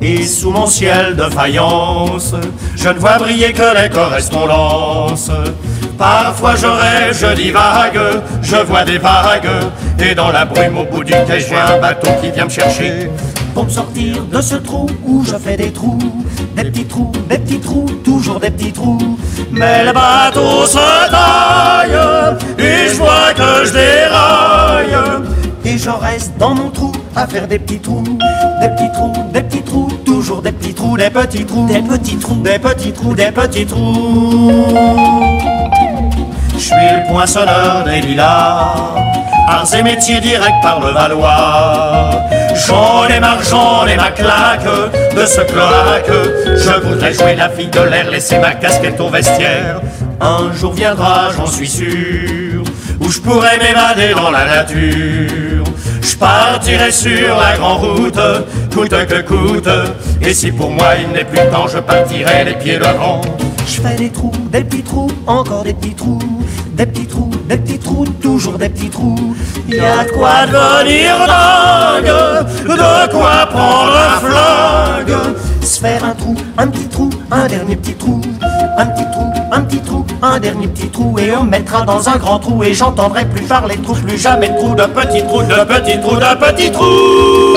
Et 0.00 0.24
sous 0.24 0.50
mon 0.50 0.66
ciel 0.66 1.14
de 1.14 1.22
faïence, 1.24 2.34
je 2.76 2.88
ne 2.88 2.98
vois 2.98 3.18
briller 3.18 3.52
que 3.52 3.82
les 3.82 3.88
correspondances. 3.88 5.30
Parfois 5.96 6.56
je 6.56 6.66
rêve, 6.66 7.16
je 7.16 7.34
divague, 7.36 8.00
je 8.42 8.56
vois 8.56 8.84
des 8.84 8.98
vagues, 8.98 9.48
et 10.00 10.14
dans 10.14 10.32
la 10.32 10.44
brume 10.44 10.78
au 10.78 10.84
bout 10.84 11.04
du 11.04 11.12
quai, 11.12 11.38
vois 11.48 11.76
un 11.76 11.78
bateau 11.78 12.10
qui 12.20 12.32
vient 12.32 12.46
me 12.46 12.50
chercher. 12.50 13.08
Pour 13.54 13.66
me 13.66 13.70
sortir 13.70 14.24
de 14.24 14.40
ce 14.40 14.56
trou 14.56 14.86
où 15.04 15.24
je 15.24 15.36
fais 15.36 15.56
des 15.56 15.70
trous, 15.70 15.98
des 16.54 16.64
petits 16.64 16.84
trous, 16.84 17.12
des 17.28 17.38
petits 17.38 17.60
trous, 17.60 17.86
toujours 18.04 18.40
des 18.40 18.50
petits 18.50 18.72
trous. 18.72 19.18
Mais 19.50 19.84
le 19.84 19.92
bateau 19.92 20.66
se 20.66 21.10
taille, 21.10 21.98
et 22.58 22.88
je 22.88 22.94
vois 22.96 23.32
que 23.34 23.66
je 23.66 23.72
déraille. 23.72 24.96
Et 25.64 25.78
je 25.78 25.90
reste 25.90 26.36
dans 26.38 26.54
mon 26.54 26.70
trou 26.70 26.92
à 27.14 27.26
faire 27.26 27.46
des 27.46 27.58
petits 27.58 27.78
trous, 27.78 28.02
des 28.02 28.68
petits 28.68 28.92
trous, 28.92 29.12
des 29.32 29.42
petits 29.42 29.62
trous, 29.62 29.88
toujours 30.04 30.42
des 30.42 30.52
petits 30.52 30.74
trous, 30.74 30.96
des 30.96 31.10
petits 31.10 31.44
trous, 31.44 31.66
des 31.66 31.80
petits 31.80 32.16
trous, 32.16 32.42
des 32.42 32.58
petits 32.58 32.92
trous, 32.92 33.14
des 33.14 33.30
petits 33.30 33.66
trous. 33.66 34.64
Je 36.62 36.68
suis 36.68 36.76
le 36.76 37.04
poinçonneur 37.08 37.82
des 37.84 38.00
lilas, 38.02 38.94
arts 39.48 39.74
et 39.76 39.82
métiers 39.82 40.20
directs 40.20 40.62
par 40.62 40.78
le 40.78 40.92
Valois. 40.92 42.10
J'en 42.54 43.08
ai 43.08 43.18
marre, 43.18 43.42
j'en 43.42 43.84
ai 43.84 43.96
ma 43.96 44.12
claque 44.12 44.64
de 45.12 45.26
ce 45.26 45.40
cloaque. 45.40 46.06
Je 46.46 46.86
voudrais 46.86 47.14
jouer 47.14 47.34
la 47.34 47.48
fille 47.48 47.66
de 47.66 47.80
l'air, 47.80 48.08
laisser 48.08 48.38
ma 48.38 48.54
casquette 48.54 49.00
au 49.00 49.08
vestiaire. 49.08 49.80
Un 50.20 50.52
jour 50.52 50.72
viendra, 50.72 51.30
j'en 51.36 51.46
suis 51.46 51.68
sûr, 51.68 52.62
où 53.00 53.10
je 53.10 53.18
pourrai 53.18 53.58
m'évader 53.58 54.14
dans 54.14 54.30
la 54.30 54.44
nature. 54.44 55.41
Je 56.02 56.16
partirai 56.16 56.90
sur 56.90 57.36
la 57.36 57.56
grande 57.56 57.82
route, 57.82 58.20
coûte 58.74 59.06
que 59.06 59.22
coûte. 59.22 59.68
Et 60.20 60.34
si 60.34 60.50
pour 60.50 60.70
moi 60.70 60.88
il 61.00 61.12
n'est 61.12 61.24
plus 61.24 61.38
temps, 61.50 61.68
je 61.68 61.78
partirai 61.78 62.44
les 62.44 62.54
pieds 62.54 62.78
devant. 62.78 63.20
Je 63.66 63.80
fais 63.80 63.96
des 63.96 64.10
trous, 64.10 64.32
des 64.50 64.64
petits 64.64 64.82
trous, 64.82 65.10
encore 65.26 65.62
des 65.62 65.72
petits 65.72 65.94
trous, 65.94 66.18
des 66.72 66.86
petits 66.86 67.06
trous, 67.06 67.30
des 67.48 67.56
petits 67.56 67.78
trous, 67.78 68.04
toujours 68.20 68.58
des 68.58 68.68
petits 68.68 68.90
trous. 68.90 69.34
Y 69.68 69.78
a 69.78 70.04
de 70.04 70.10
quoi 70.10 70.46
devenir 70.46 71.16
dingue, 71.26 72.46
de 72.66 73.10
quoi 73.12 73.46
prendre 73.46 73.96
un 73.96 74.20
flingue. 74.20 75.16
Se 75.62 75.80
faire 75.80 76.04
un 76.04 76.14
trou, 76.14 76.34
un 76.58 76.66
petit 76.66 76.88
trou, 76.88 77.08
un 77.30 77.46
dernier 77.46 77.76
petit 77.76 77.94
trou, 77.94 78.20
un 78.76 78.86
petit 78.86 79.04
trou, 79.10 79.32
un 79.52 79.62
petit 79.62 79.80
trou, 79.80 80.04
un 80.20 80.38
dernier 80.38 80.66
petit 80.68 80.88
trou, 80.88 81.18
et 81.18 81.34
on 81.34 81.44
me 81.44 81.50
mettra 81.50 81.82
dans 81.84 82.08
un 82.08 82.16
grand 82.18 82.38
trou, 82.38 82.62
et 82.62 82.74
j'entendrai 82.74 83.24
plus 83.24 83.44
parler 83.44 83.76
de 83.76 83.82
trous, 83.82 83.94
plus 83.94 84.18
jamais 84.18 84.48
de 84.48 84.58
trous, 84.58 84.74
de 84.74 84.84
petits 84.84 85.22
trous, 85.22 85.42
de 85.42 85.64
petits 85.64 86.00
trous, 86.00 86.16
de 86.16 86.34
petits 86.34 86.70
trous. 86.72 87.56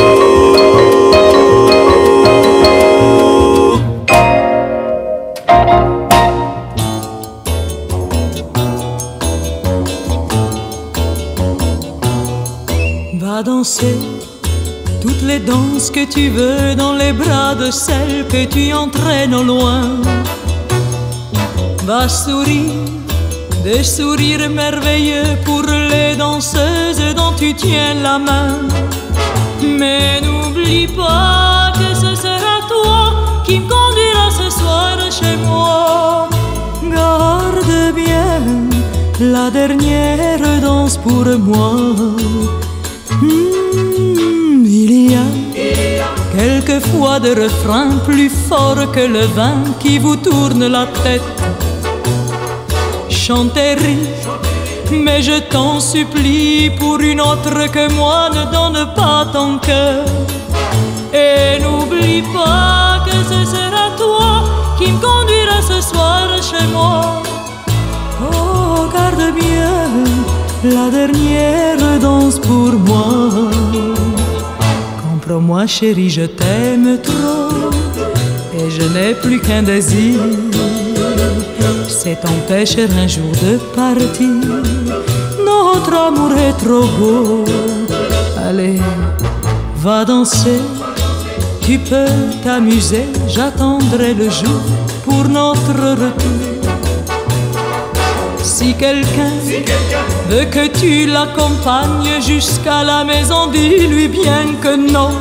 Va 13.19 13.43
danser 13.43 14.14
toutes 15.05 15.21
les 15.21 15.39
danses 15.39 15.91
que 15.91 16.03
tu 16.05 16.29
veux 16.29 16.73
dans 16.75 16.93
les 16.93 17.13
bras 17.13 17.53
de 17.53 17.69
celle 17.69 18.25
que 18.27 18.45
tu 18.45 18.73
entraînes 18.73 19.35
au 19.35 19.43
loin. 19.43 19.81
Va 21.83 22.09
sourire, 22.09 22.85
des 23.63 23.83
sourires 23.83 24.49
merveilleux 24.49 25.31
pour 25.45 25.63
les 25.91 26.15
danseuses 26.15 27.13
dont 27.15 27.33
tu 27.37 27.53
tiens 27.53 27.93
la 28.01 28.17
main. 28.17 28.57
Mais 29.79 30.21
n'oublie 30.21 30.87
pas 30.87 31.71
que 31.79 31.89
ce 32.03 32.11
sera 32.25 32.55
toi 32.73 33.01
qui 33.45 33.59
me 33.59 33.67
conduira 33.75 34.27
ce 34.41 34.47
soir 34.59 34.97
chez 35.19 35.35
moi. 35.47 36.29
Garde 36.95 37.93
bien 37.93 38.39
la 39.19 39.51
dernière 39.51 40.61
danse 40.61 40.97
pour 40.97 41.25
moi. 41.49 41.75
Quelquefois 46.35 47.19
des 47.19 47.33
refrains 47.33 47.97
plus 48.05 48.29
forts 48.29 48.91
que 48.91 49.05
le 49.17 49.25
vin 49.37 49.57
qui 49.79 49.97
vous 49.97 50.15
tourne 50.15 50.67
la 50.67 50.85
tête. 51.03 51.21
Chantez, 53.09 53.75
rire, 53.75 54.29
mais 54.91 55.21
je 55.21 55.39
t'en 55.53 55.79
supplie, 55.79 56.69
pour 56.79 56.99
une 56.99 57.21
autre 57.21 57.71
que 57.71 57.91
moi, 57.93 58.29
ne 58.37 58.43
donne 58.55 58.81
pas 58.93 59.25
ton 59.31 59.57
cœur. 59.57 60.05
Et 61.13 61.59
n'oublie 61.61 62.23
pas 62.37 62.99
que 63.05 63.17
ce 63.31 63.39
sera 63.53 63.85
toi 63.97 64.29
qui 64.77 64.91
me 64.91 64.99
conduira 64.99 65.59
ce 65.71 65.79
soir 65.81 66.27
chez 66.49 66.67
moi. 66.73 67.23
Oh, 68.21 68.89
garde 68.93 69.33
bien 69.33 69.75
la 70.63 70.89
dernière 70.89 71.99
danse 72.01 72.39
pour 72.39 72.73
moi. 72.89 73.29
Comprends-moi, 75.27 75.65
chérie, 75.65 76.11
je 76.11 76.21
t'aime 76.21 76.99
trop 77.01 77.71
et 78.53 78.69
je 78.69 78.83
n'ai 78.93 79.15
plus 79.15 79.39
qu'un 79.39 79.63
désir. 79.63 80.19
C'est 81.87 82.21
t'empêcher 82.21 82.83
un 82.83 83.07
jour 83.07 83.31
de 83.41 83.57
partir. 83.75 84.61
Notre 85.43 85.93
amour 85.95 86.31
est 86.37 86.53
trop 86.63 86.85
beau. 86.99 87.43
Allez, 88.37 88.79
va 89.77 90.05
danser. 90.05 90.61
Tu 91.61 91.79
peux 91.79 92.05
t'amuser. 92.43 93.05
J'attendrai 93.27 94.13
le 94.13 94.29
jour 94.29 94.61
pour 95.05 95.27
notre 95.27 95.73
retour. 96.03 96.69
Si 98.43 98.75
quelqu'un 98.75 99.31
que 100.29 100.67
tu 100.67 101.05
l'accompagnes 101.05 102.21
jusqu'à 102.21 102.83
la 102.83 103.03
maison, 103.03 103.47
dis-lui 103.47 104.07
bien 104.07 104.55
que 104.61 104.75
non. 104.75 105.11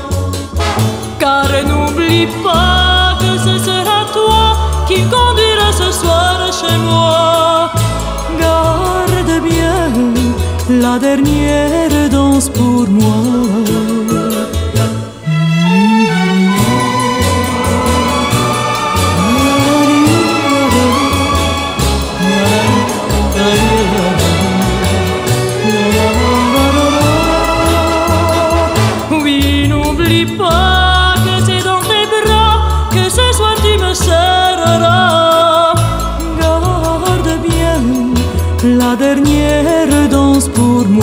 Car 1.18 1.48
n'oublie 1.66 2.26
pas 2.42 3.16
que 3.20 3.38
ce 3.38 3.58
sera 3.64 4.06
toi 4.12 4.56
qui 4.86 5.02
conduira 5.02 5.72
ce 5.72 5.92
soir 5.92 6.50
chez 6.52 6.76
moi. 6.78 7.70
Garde 8.40 9.42
bien 9.42 9.90
la 10.68 10.98
dernière 10.98 12.08
danse 12.10 12.48
pour 12.48 12.88
moi. 12.88 13.43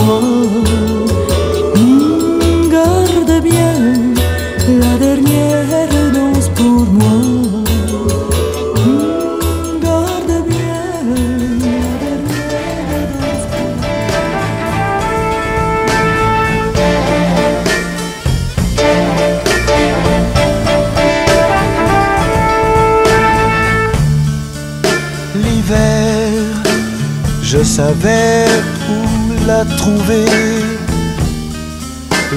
Oh. 0.04 0.41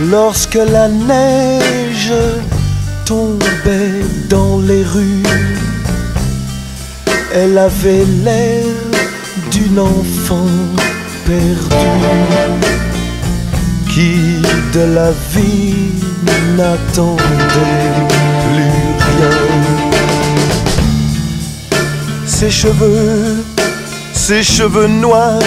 Lorsque 0.09 0.55
la 0.55 0.87
neige 0.87 2.13
tombait 3.05 4.03
dans 4.29 4.59
les 4.59 4.83
rues, 4.83 5.23
elle 7.33 7.57
avait 7.57 8.05
l'air 8.23 8.65
d'une 9.51 9.79
enfant 9.79 10.47
perdue 11.25 11.75
qui 13.93 14.41
de 14.73 14.93
la 14.93 15.11
vie 15.33 15.75
n'attendait 16.57 17.91
plus 18.43 18.73
rien. 19.07 19.37
Ses 22.25 22.51
cheveux, 22.51 23.43
ses 24.13 24.43
cheveux 24.43 24.87
noirs 24.87 25.41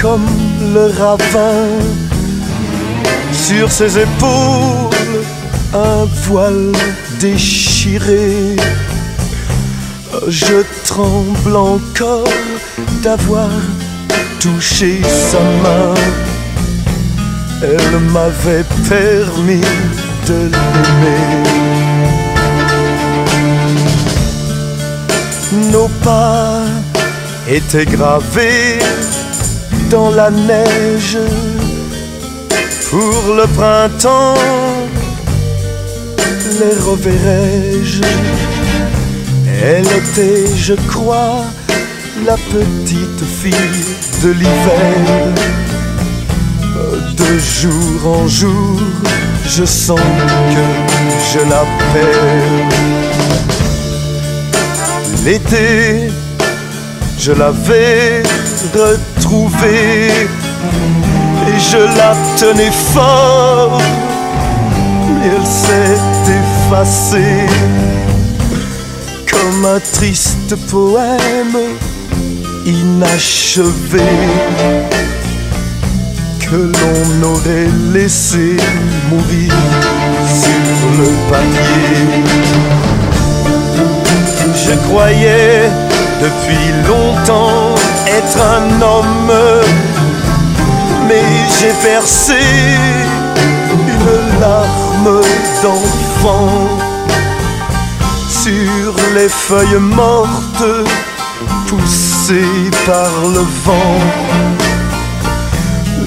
comme 0.00 0.26
le 0.74 0.86
ravin. 0.98 1.66
Sur 3.32 3.70
ses 3.70 3.98
épaules, 3.98 5.24
un 5.74 6.04
voile 6.24 6.72
déchiré. 7.20 8.56
Je 10.28 10.62
tremble 10.84 11.56
encore 11.56 12.28
d'avoir 13.02 13.50
touché 14.40 15.00
sa 15.02 15.40
main. 15.62 15.94
Elle 17.62 18.00
m'avait 18.12 18.64
permis 18.88 19.66
de 20.26 20.50
l'aimer. 20.52 21.60
Nos 25.72 25.88
pas 26.02 26.62
étaient 27.48 27.84
gravés 27.84 28.78
dans 29.90 30.10
la 30.10 30.30
neige 30.30 31.18
pour 32.90 33.34
le 33.34 33.46
printemps. 33.58 34.34
Les 36.58 36.76
reverrai-je? 36.88 38.02
Elle 39.62 39.86
était, 39.86 40.46
je 40.56 40.74
crois, 40.88 41.44
la 42.24 42.36
petite 42.36 43.24
fille 43.40 43.84
de 44.22 44.30
l'hiver. 44.30 45.34
De 47.16 47.38
jour 47.38 48.16
en 48.16 48.26
jour, 48.28 48.80
je 49.46 49.64
sens 49.64 50.00
que 50.54 50.66
je 51.32 51.40
l'appelle. 51.50 52.68
L'été, 55.24 56.10
je 57.18 57.32
l'avais 57.32 58.22
retrouvée 58.74 60.28
et 61.48 61.58
je 61.58 61.78
la 61.78 62.14
tenais 62.36 62.70
fort, 62.70 63.80
mais 65.08 65.28
elle 65.28 65.46
s'est 65.46 65.98
effacée. 66.40 67.46
Comme 69.30 69.64
un 69.64 69.80
triste 69.92 70.54
poème 70.70 71.58
inachevé. 72.66 74.00
Que 76.40 76.56
l'on 76.56 77.28
aurait 77.32 77.70
laissé 77.92 78.56
mourir 79.08 79.54
sur 80.26 80.90
le 80.98 81.08
papier. 81.30 82.24
Je 84.54 84.74
croyais 84.88 85.70
depuis 86.20 86.72
longtemps 86.88 87.79
être 88.20 88.38
un 88.42 88.82
homme, 88.82 89.32
mais 91.08 91.24
j'ai 91.58 91.72
versé 91.90 92.40
une 93.72 94.40
larme 94.40 95.20
d'enfant 95.62 96.68
sur 98.28 98.92
les 99.14 99.28
feuilles 99.28 99.80
mortes 99.80 100.70
poussées 101.66 102.70
par 102.86 103.12
le 103.34 103.44
vent. 103.64 104.00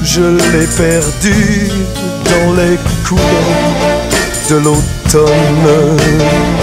Je 0.04 0.28
l'ai 0.52 0.68
perdu 0.86 1.70
dans 2.32 2.54
les 2.60 2.78
couleurs 3.08 4.04
de 4.50 4.56
l'automne. 4.66 6.63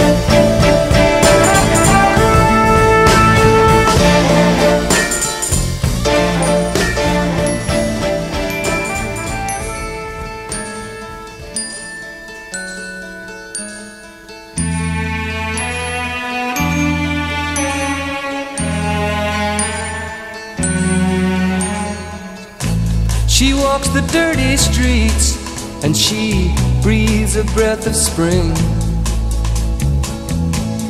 The 23.93 24.01
dirty 24.13 24.55
streets 24.55 25.35
and 25.83 25.95
she 25.95 26.53
breathes 26.81 27.35
a 27.35 27.43
breath 27.55 27.87
of 27.87 27.95
spring. 27.95 28.55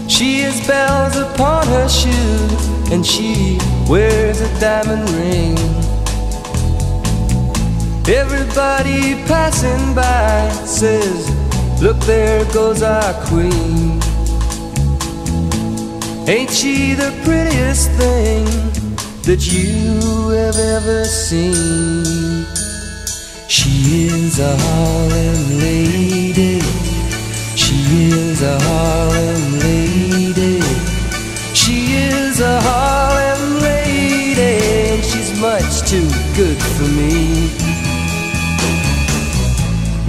She 0.08 0.41
has 0.41 0.66
bells 0.68 1.16
upon 1.16 1.66
her 1.68 1.89
shoes 1.89 2.91
and 2.91 3.04
she 3.04 3.58
wears 3.89 4.41
a 4.41 4.60
diamond 4.60 5.10
ring. 5.12 5.58
Everybody 8.08 9.16
passing 9.26 9.95
by 9.95 10.49
says, 10.66 11.30
Look, 11.82 11.97
there 12.02 12.45
goes 12.54 12.84
our 12.84 13.14
queen. 13.26 13.99
Ain't 16.28 16.52
she 16.52 16.93
the 16.93 17.12
prettiest 17.24 17.89
thing 17.91 18.45
that 19.24 19.52
you 19.52 20.30
have 20.30 20.58
ever 20.58 21.06
seen? 21.06 22.30
She 23.91 24.05
is 24.05 24.39
a 24.39 24.55
Harlem 24.57 25.59
lady. 25.59 26.61
She 27.57 27.75
is 28.07 28.41
a 28.41 28.57
Harlem 28.61 29.59
lady. 29.59 30.61
She 31.53 31.95
is 31.95 32.39
a 32.39 32.61
Harlem 32.61 33.59
lady. 33.59 34.53
And 34.93 35.03
she's 35.03 35.37
much 35.41 35.81
too 35.91 36.07
good 36.37 36.57
for 36.75 36.87
me. 36.87 37.51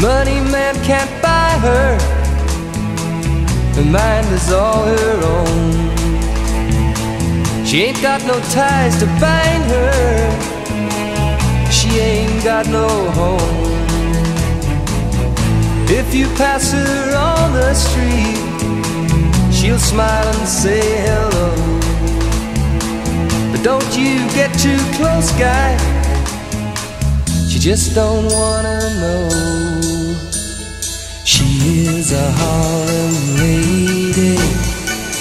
Money 0.00 0.38
man 0.52 0.76
can't 0.84 1.10
buy 1.20 1.50
her. 1.66 1.98
Her 3.74 3.90
mind 3.90 4.28
is 4.28 4.52
all 4.52 4.84
her 4.84 5.24
own. 5.34 5.72
She 7.66 7.82
ain't 7.82 8.00
got 8.00 8.24
no 8.26 8.38
ties 8.54 8.96
to 9.00 9.06
bind 9.18 9.64
her. 9.74 10.52
She 11.72 11.98
ain't 11.98 12.44
got 12.44 12.68
no 12.68 12.86
home. 13.10 13.71
If 15.94 16.14
you 16.14 16.26
pass 16.36 16.72
her 16.72 17.16
on 17.16 17.52
the 17.52 17.74
street, 17.74 18.40
she'll 19.52 19.78
smile 19.78 20.26
and 20.26 20.48
say 20.48 20.80
hello. 21.06 21.50
But 23.52 23.62
don't 23.62 23.92
you 23.94 24.26
get 24.32 24.50
too 24.58 24.80
close, 24.96 25.30
guy. 25.32 25.76
She 27.46 27.58
just 27.58 27.94
don't 27.94 28.24
wanna 28.32 28.80
know. 29.02 29.28
She 31.26 31.44
is 31.84 32.12
a 32.12 32.28
Harlem 32.40 33.14
lady. 33.36 34.38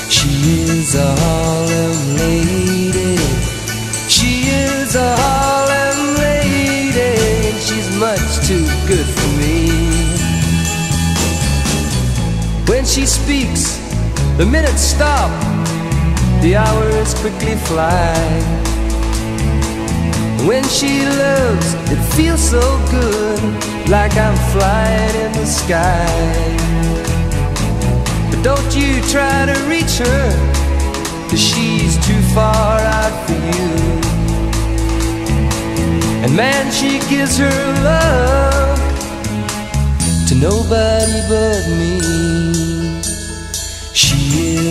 She 0.09 0.29
is 0.71 0.95
a 0.95 1.15
Harlem 1.19 2.15
lady. 2.15 2.50
She 12.91 13.05
speaks, 13.05 13.77
the 14.35 14.45
minutes 14.45 14.81
stop, 14.81 15.31
the 16.41 16.57
hours 16.57 17.13
quickly 17.21 17.55
fly. 17.55 18.13
When 20.45 20.63
she 20.65 21.05
loves, 21.05 21.73
it 21.89 22.01
feels 22.15 22.41
so 22.41 22.59
good, 22.91 23.41
like 23.89 24.17
I'm 24.17 24.35
flying 24.51 25.15
in 25.23 25.31
the 25.31 25.45
sky. 25.45 26.57
But 28.29 28.43
don't 28.43 28.75
you 28.75 29.01
try 29.03 29.45
to 29.45 29.57
reach 29.69 29.95
her, 29.99 30.31
cause 31.29 31.39
she's 31.39 31.95
too 32.05 32.21
far 32.35 32.77
out 32.77 33.15
for 33.25 33.39
you. 33.55 33.71
And 36.25 36.35
man, 36.35 36.69
she 36.73 36.99
gives 37.09 37.37
her 37.37 37.57
love 37.85 38.79
to 40.27 40.35
nobody 40.35 41.21
but 41.29 41.65
me. 41.79 42.20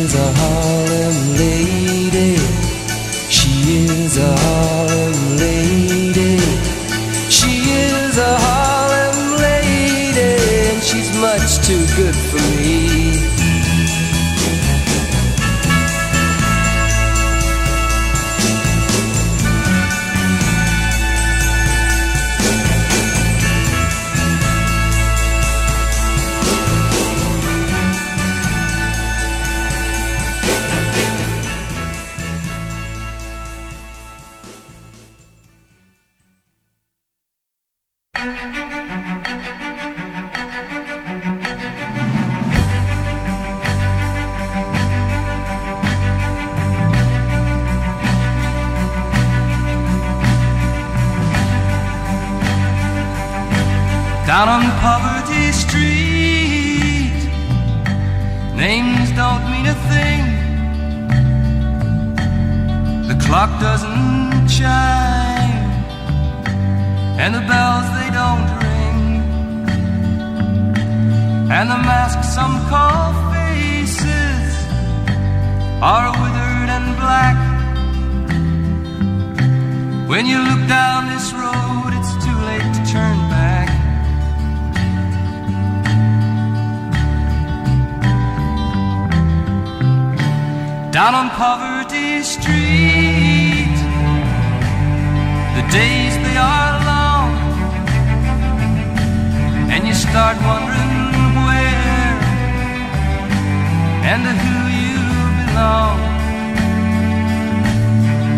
She 0.01 0.07
is 0.07 0.15
a 0.15 0.33
Harlem 0.33 1.37
lady. 1.37 2.37
She 3.29 3.85
is 3.85 4.17
a 4.17 4.35
Harlem 4.35 5.37
lady. 5.37 5.70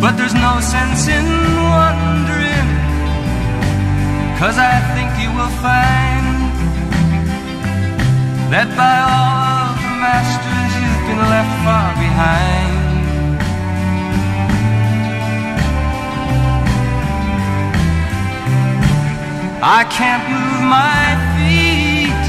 But 0.02 0.16
there's 0.16 0.34
no 0.34 0.58
sense 0.58 1.06
in 1.06 1.24
wondering, 1.78 2.68
cause 4.36 4.58
I 4.58 4.82
think 4.94 5.10
you 5.22 5.30
will 5.30 5.54
find 5.62 6.26
that 8.50 8.66
by 8.76 8.94
all 8.98 9.70
of 9.70 9.78
the 9.78 9.94
masters 10.02 10.72
you've 10.82 11.04
been 11.06 11.22
left 11.30 11.54
far 11.62 11.94
behind. 12.02 12.82
I 19.62 19.84
can't 19.84 20.24
move 20.34 20.62
my 20.66 21.14
feet 21.38 22.24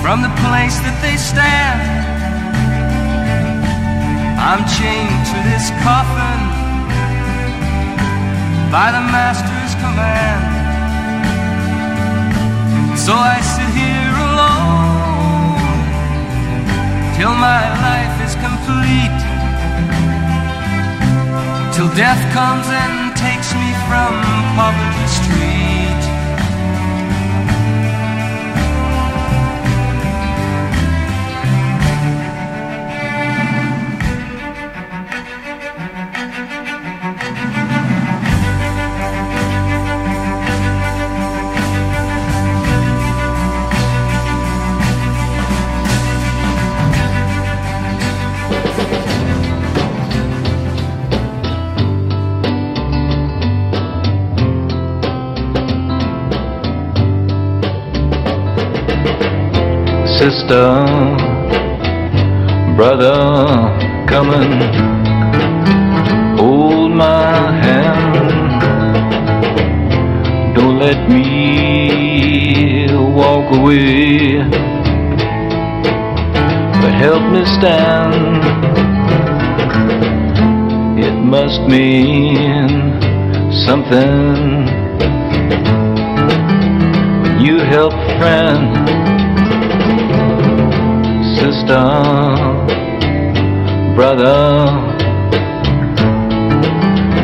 from 0.00 0.22
the 0.22 0.32
place 0.40 0.80
that 0.80 0.98
they 1.02 1.18
stand. 1.18 2.05
I'm 4.48 4.62
chained 4.78 5.26
to 5.26 5.38
this 5.50 5.70
coffin 5.82 6.40
by 8.70 8.92
the 8.94 9.02
master's 9.10 9.74
command. 9.82 10.46
So 12.96 13.12
I 13.12 13.40
sit 13.42 13.70
here 13.74 14.14
alone 14.28 15.58
till 17.18 17.34
my 17.34 17.62
life 17.88 18.16
is 18.22 18.34
complete, 18.46 19.18
till 21.74 21.90
death 21.96 22.22
comes 22.32 22.68
and 22.70 23.16
takes 23.16 23.52
me 23.52 23.74
from 23.88 24.14
Poverty 24.54 25.06
Street. 25.18 25.85
Sister, 60.18 60.84
brother, 62.74 63.14
come 64.08 64.30
and 64.30 64.62
hold 66.40 66.90
my 66.92 67.52
hand. 67.64 68.14
Don't 70.54 70.78
let 70.78 71.06
me 71.10 72.86
walk 73.14 73.44
away, 73.58 74.38
but 76.80 76.92
help 77.04 77.22
me 77.30 77.44
stand. 77.58 78.42
It 80.98 81.12
must 81.12 81.60
mean 81.68 82.68
something 83.66 84.66
you 87.38 87.58
help 87.58 87.92
a 87.92 88.18
friend 88.18 88.75
sister, 91.66 91.90
brother, 93.94 94.70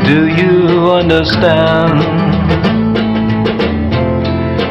do 0.05 0.27
you 0.27 0.91
understand? 0.91 2.01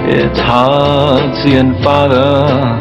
It's 0.10 0.40
hard 0.40 1.36
seeing 1.44 1.82
father, 1.84 2.78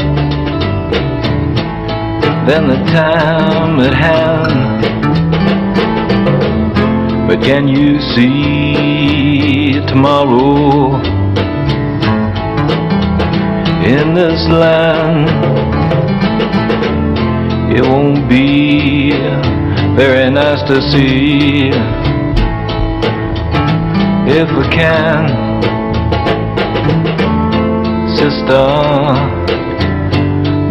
then 2.46 2.68
the 2.68 2.78
time 2.90 3.78
at 3.80 3.94
hand. 3.94 4.80
But 7.28 7.40
can 7.42 7.68
you 7.68 8.00
see 8.14 9.80
tomorrow 9.86 10.96
in 13.84 14.14
this 14.14 14.48
land? 14.48 15.59
It 17.72 17.82
won't 17.82 18.28
be 18.28 19.12
very 19.94 20.28
nice 20.28 20.60
to 20.66 20.82
see 20.90 21.70
if 24.26 24.48
we 24.58 24.64
can, 24.74 25.28
sister, 28.16 28.66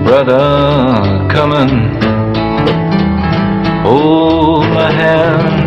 brother, 0.04 1.28
come 1.32 1.54
and 1.54 2.04
hold 3.86 4.68
my 4.74 4.92
hand. 4.92 5.59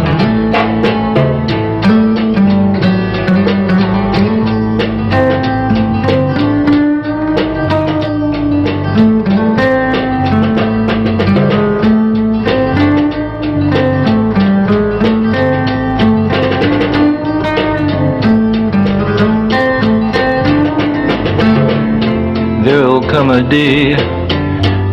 Day, 23.41 23.95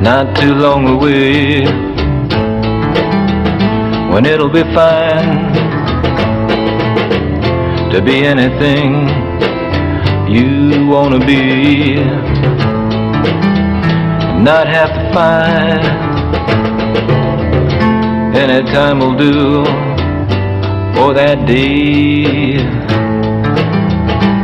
not 0.02 0.34
too 0.38 0.53
long 0.53 0.88
away, 0.88 1.66
when 4.11 4.26
it'll 4.26 4.49
be 4.49 4.64
fine 4.74 5.53
to 7.91 8.02
be 8.02 8.26
anything 8.26 9.10
you 10.30 10.88
wanna 10.88 11.20
be, 11.20 11.95
not 14.41 14.68
have 14.68 14.91
to 14.94 15.14
fight. 15.14 15.84
Any 18.36 18.64
time 18.72 18.99
will 18.99 19.18
do 19.18 19.66
for 20.95 21.14
that 21.14 21.45
day 21.45 22.56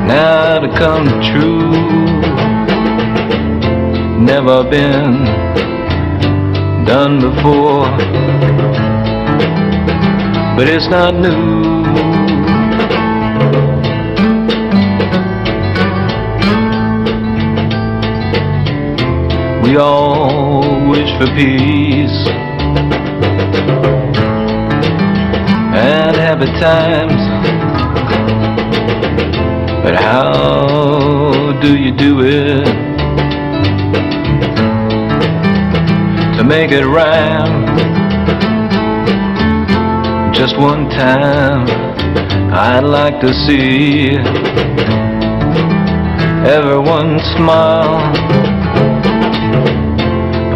now 0.05 0.59
to 0.59 0.67
come 0.77 1.07
true. 1.21 2.44
Never 4.25 4.63
been 4.63 5.23
done 6.83 7.21
before, 7.21 7.85
but 10.57 10.67
it's 10.67 10.87
not 10.87 11.13
new. 11.13 11.83
We 19.61 19.77
all 19.77 20.89
wish 20.89 21.11
for 21.19 21.27
peace 21.35 22.27
and 25.75 26.15
happy 26.15 26.47
times. 26.59 27.21
But 29.83 29.93
how 29.95 31.59
do 31.61 31.77
you 31.77 31.91
do 31.95 32.21
it 32.21 32.84
make 36.47 36.71
it 36.71 36.85
rhyme? 36.85 37.65
Just 40.33 40.57
one 40.59 40.89
time, 40.89 41.67
I'd 42.53 42.83
like 42.83 43.19
to 43.21 43.33
see 43.33 44.17
everyone 46.45 47.19
smile. 47.35 47.95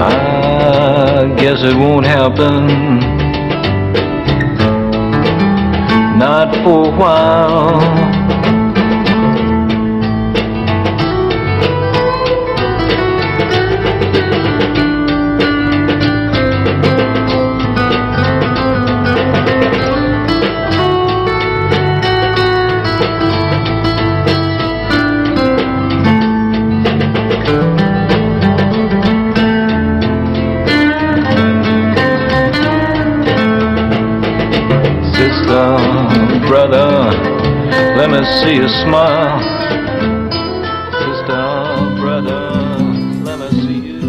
I 0.02 1.34
guess 1.38 1.60
it 1.64 1.76
won't 1.76 2.06
happen. 2.06 2.68
Not 6.20 6.54
for 6.64 6.94
a 6.94 6.98
while. 6.98 8.09
Sister, 35.50 36.46
brother, 36.46 37.10
let 37.98 38.10
me 38.12 38.22
see 38.38 38.54
you 38.58 38.70
smile. 38.70 39.40
Sister, 41.02 41.42
brother, 42.00 42.44
let 43.26 43.38
me 43.40 43.48
see 43.60 43.80
you. 43.90 44.06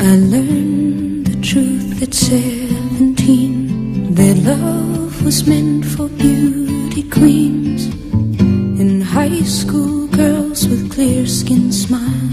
I 0.00 0.02
learned 0.34 1.26
the 1.28 1.36
truth 1.40 2.02
at 2.02 2.12
seventeen 2.12 4.14
that 4.14 4.36
love 4.38 5.22
was 5.24 5.46
meant 5.46 5.84
for 5.84 6.08
beauty 6.08 7.04
queens. 7.10 7.86
In 8.80 9.02
high 9.02 9.42
school, 9.42 10.08
girls 10.08 10.66
with 10.66 10.90
clear 10.92 11.28
skin 11.28 11.70
smiles 11.70 12.23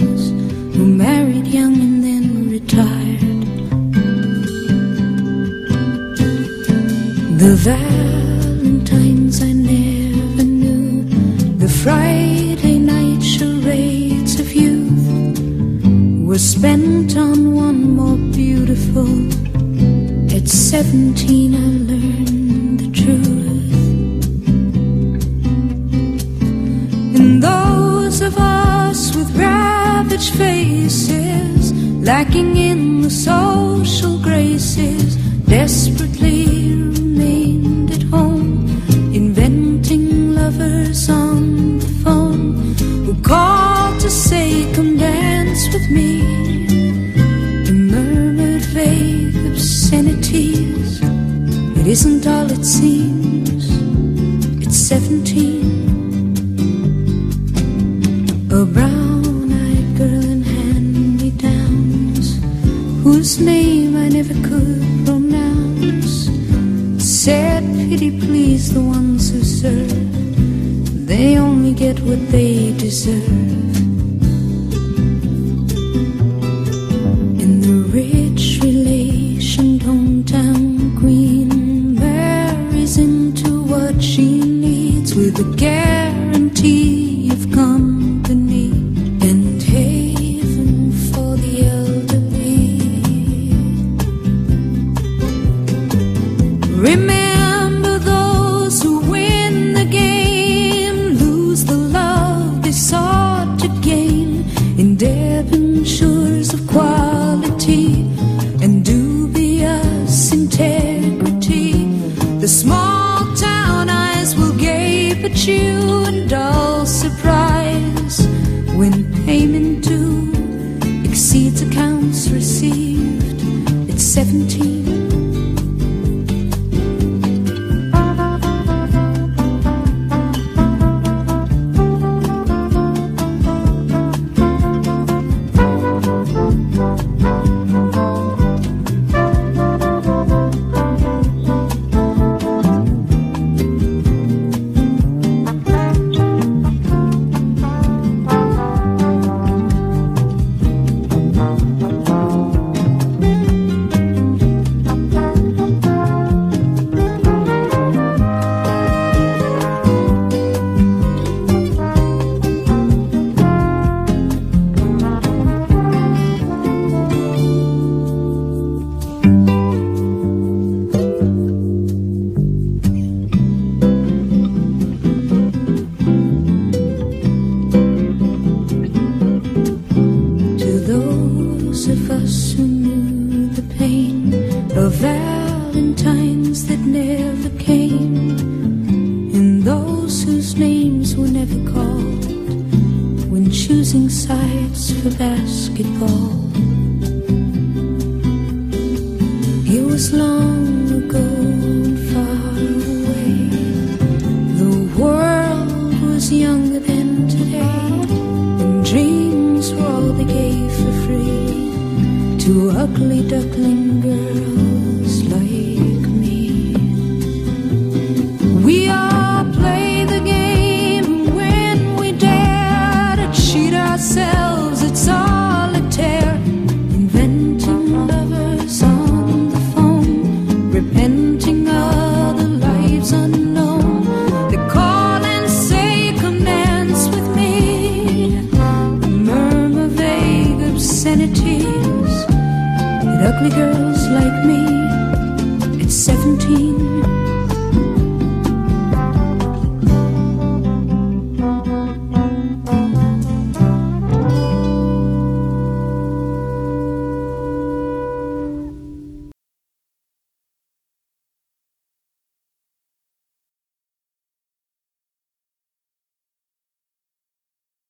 exceeds 121.05 121.61
accounts 121.61 122.30
received. 122.30 123.41
It's 123.89 124.03
17. 124.03 125.01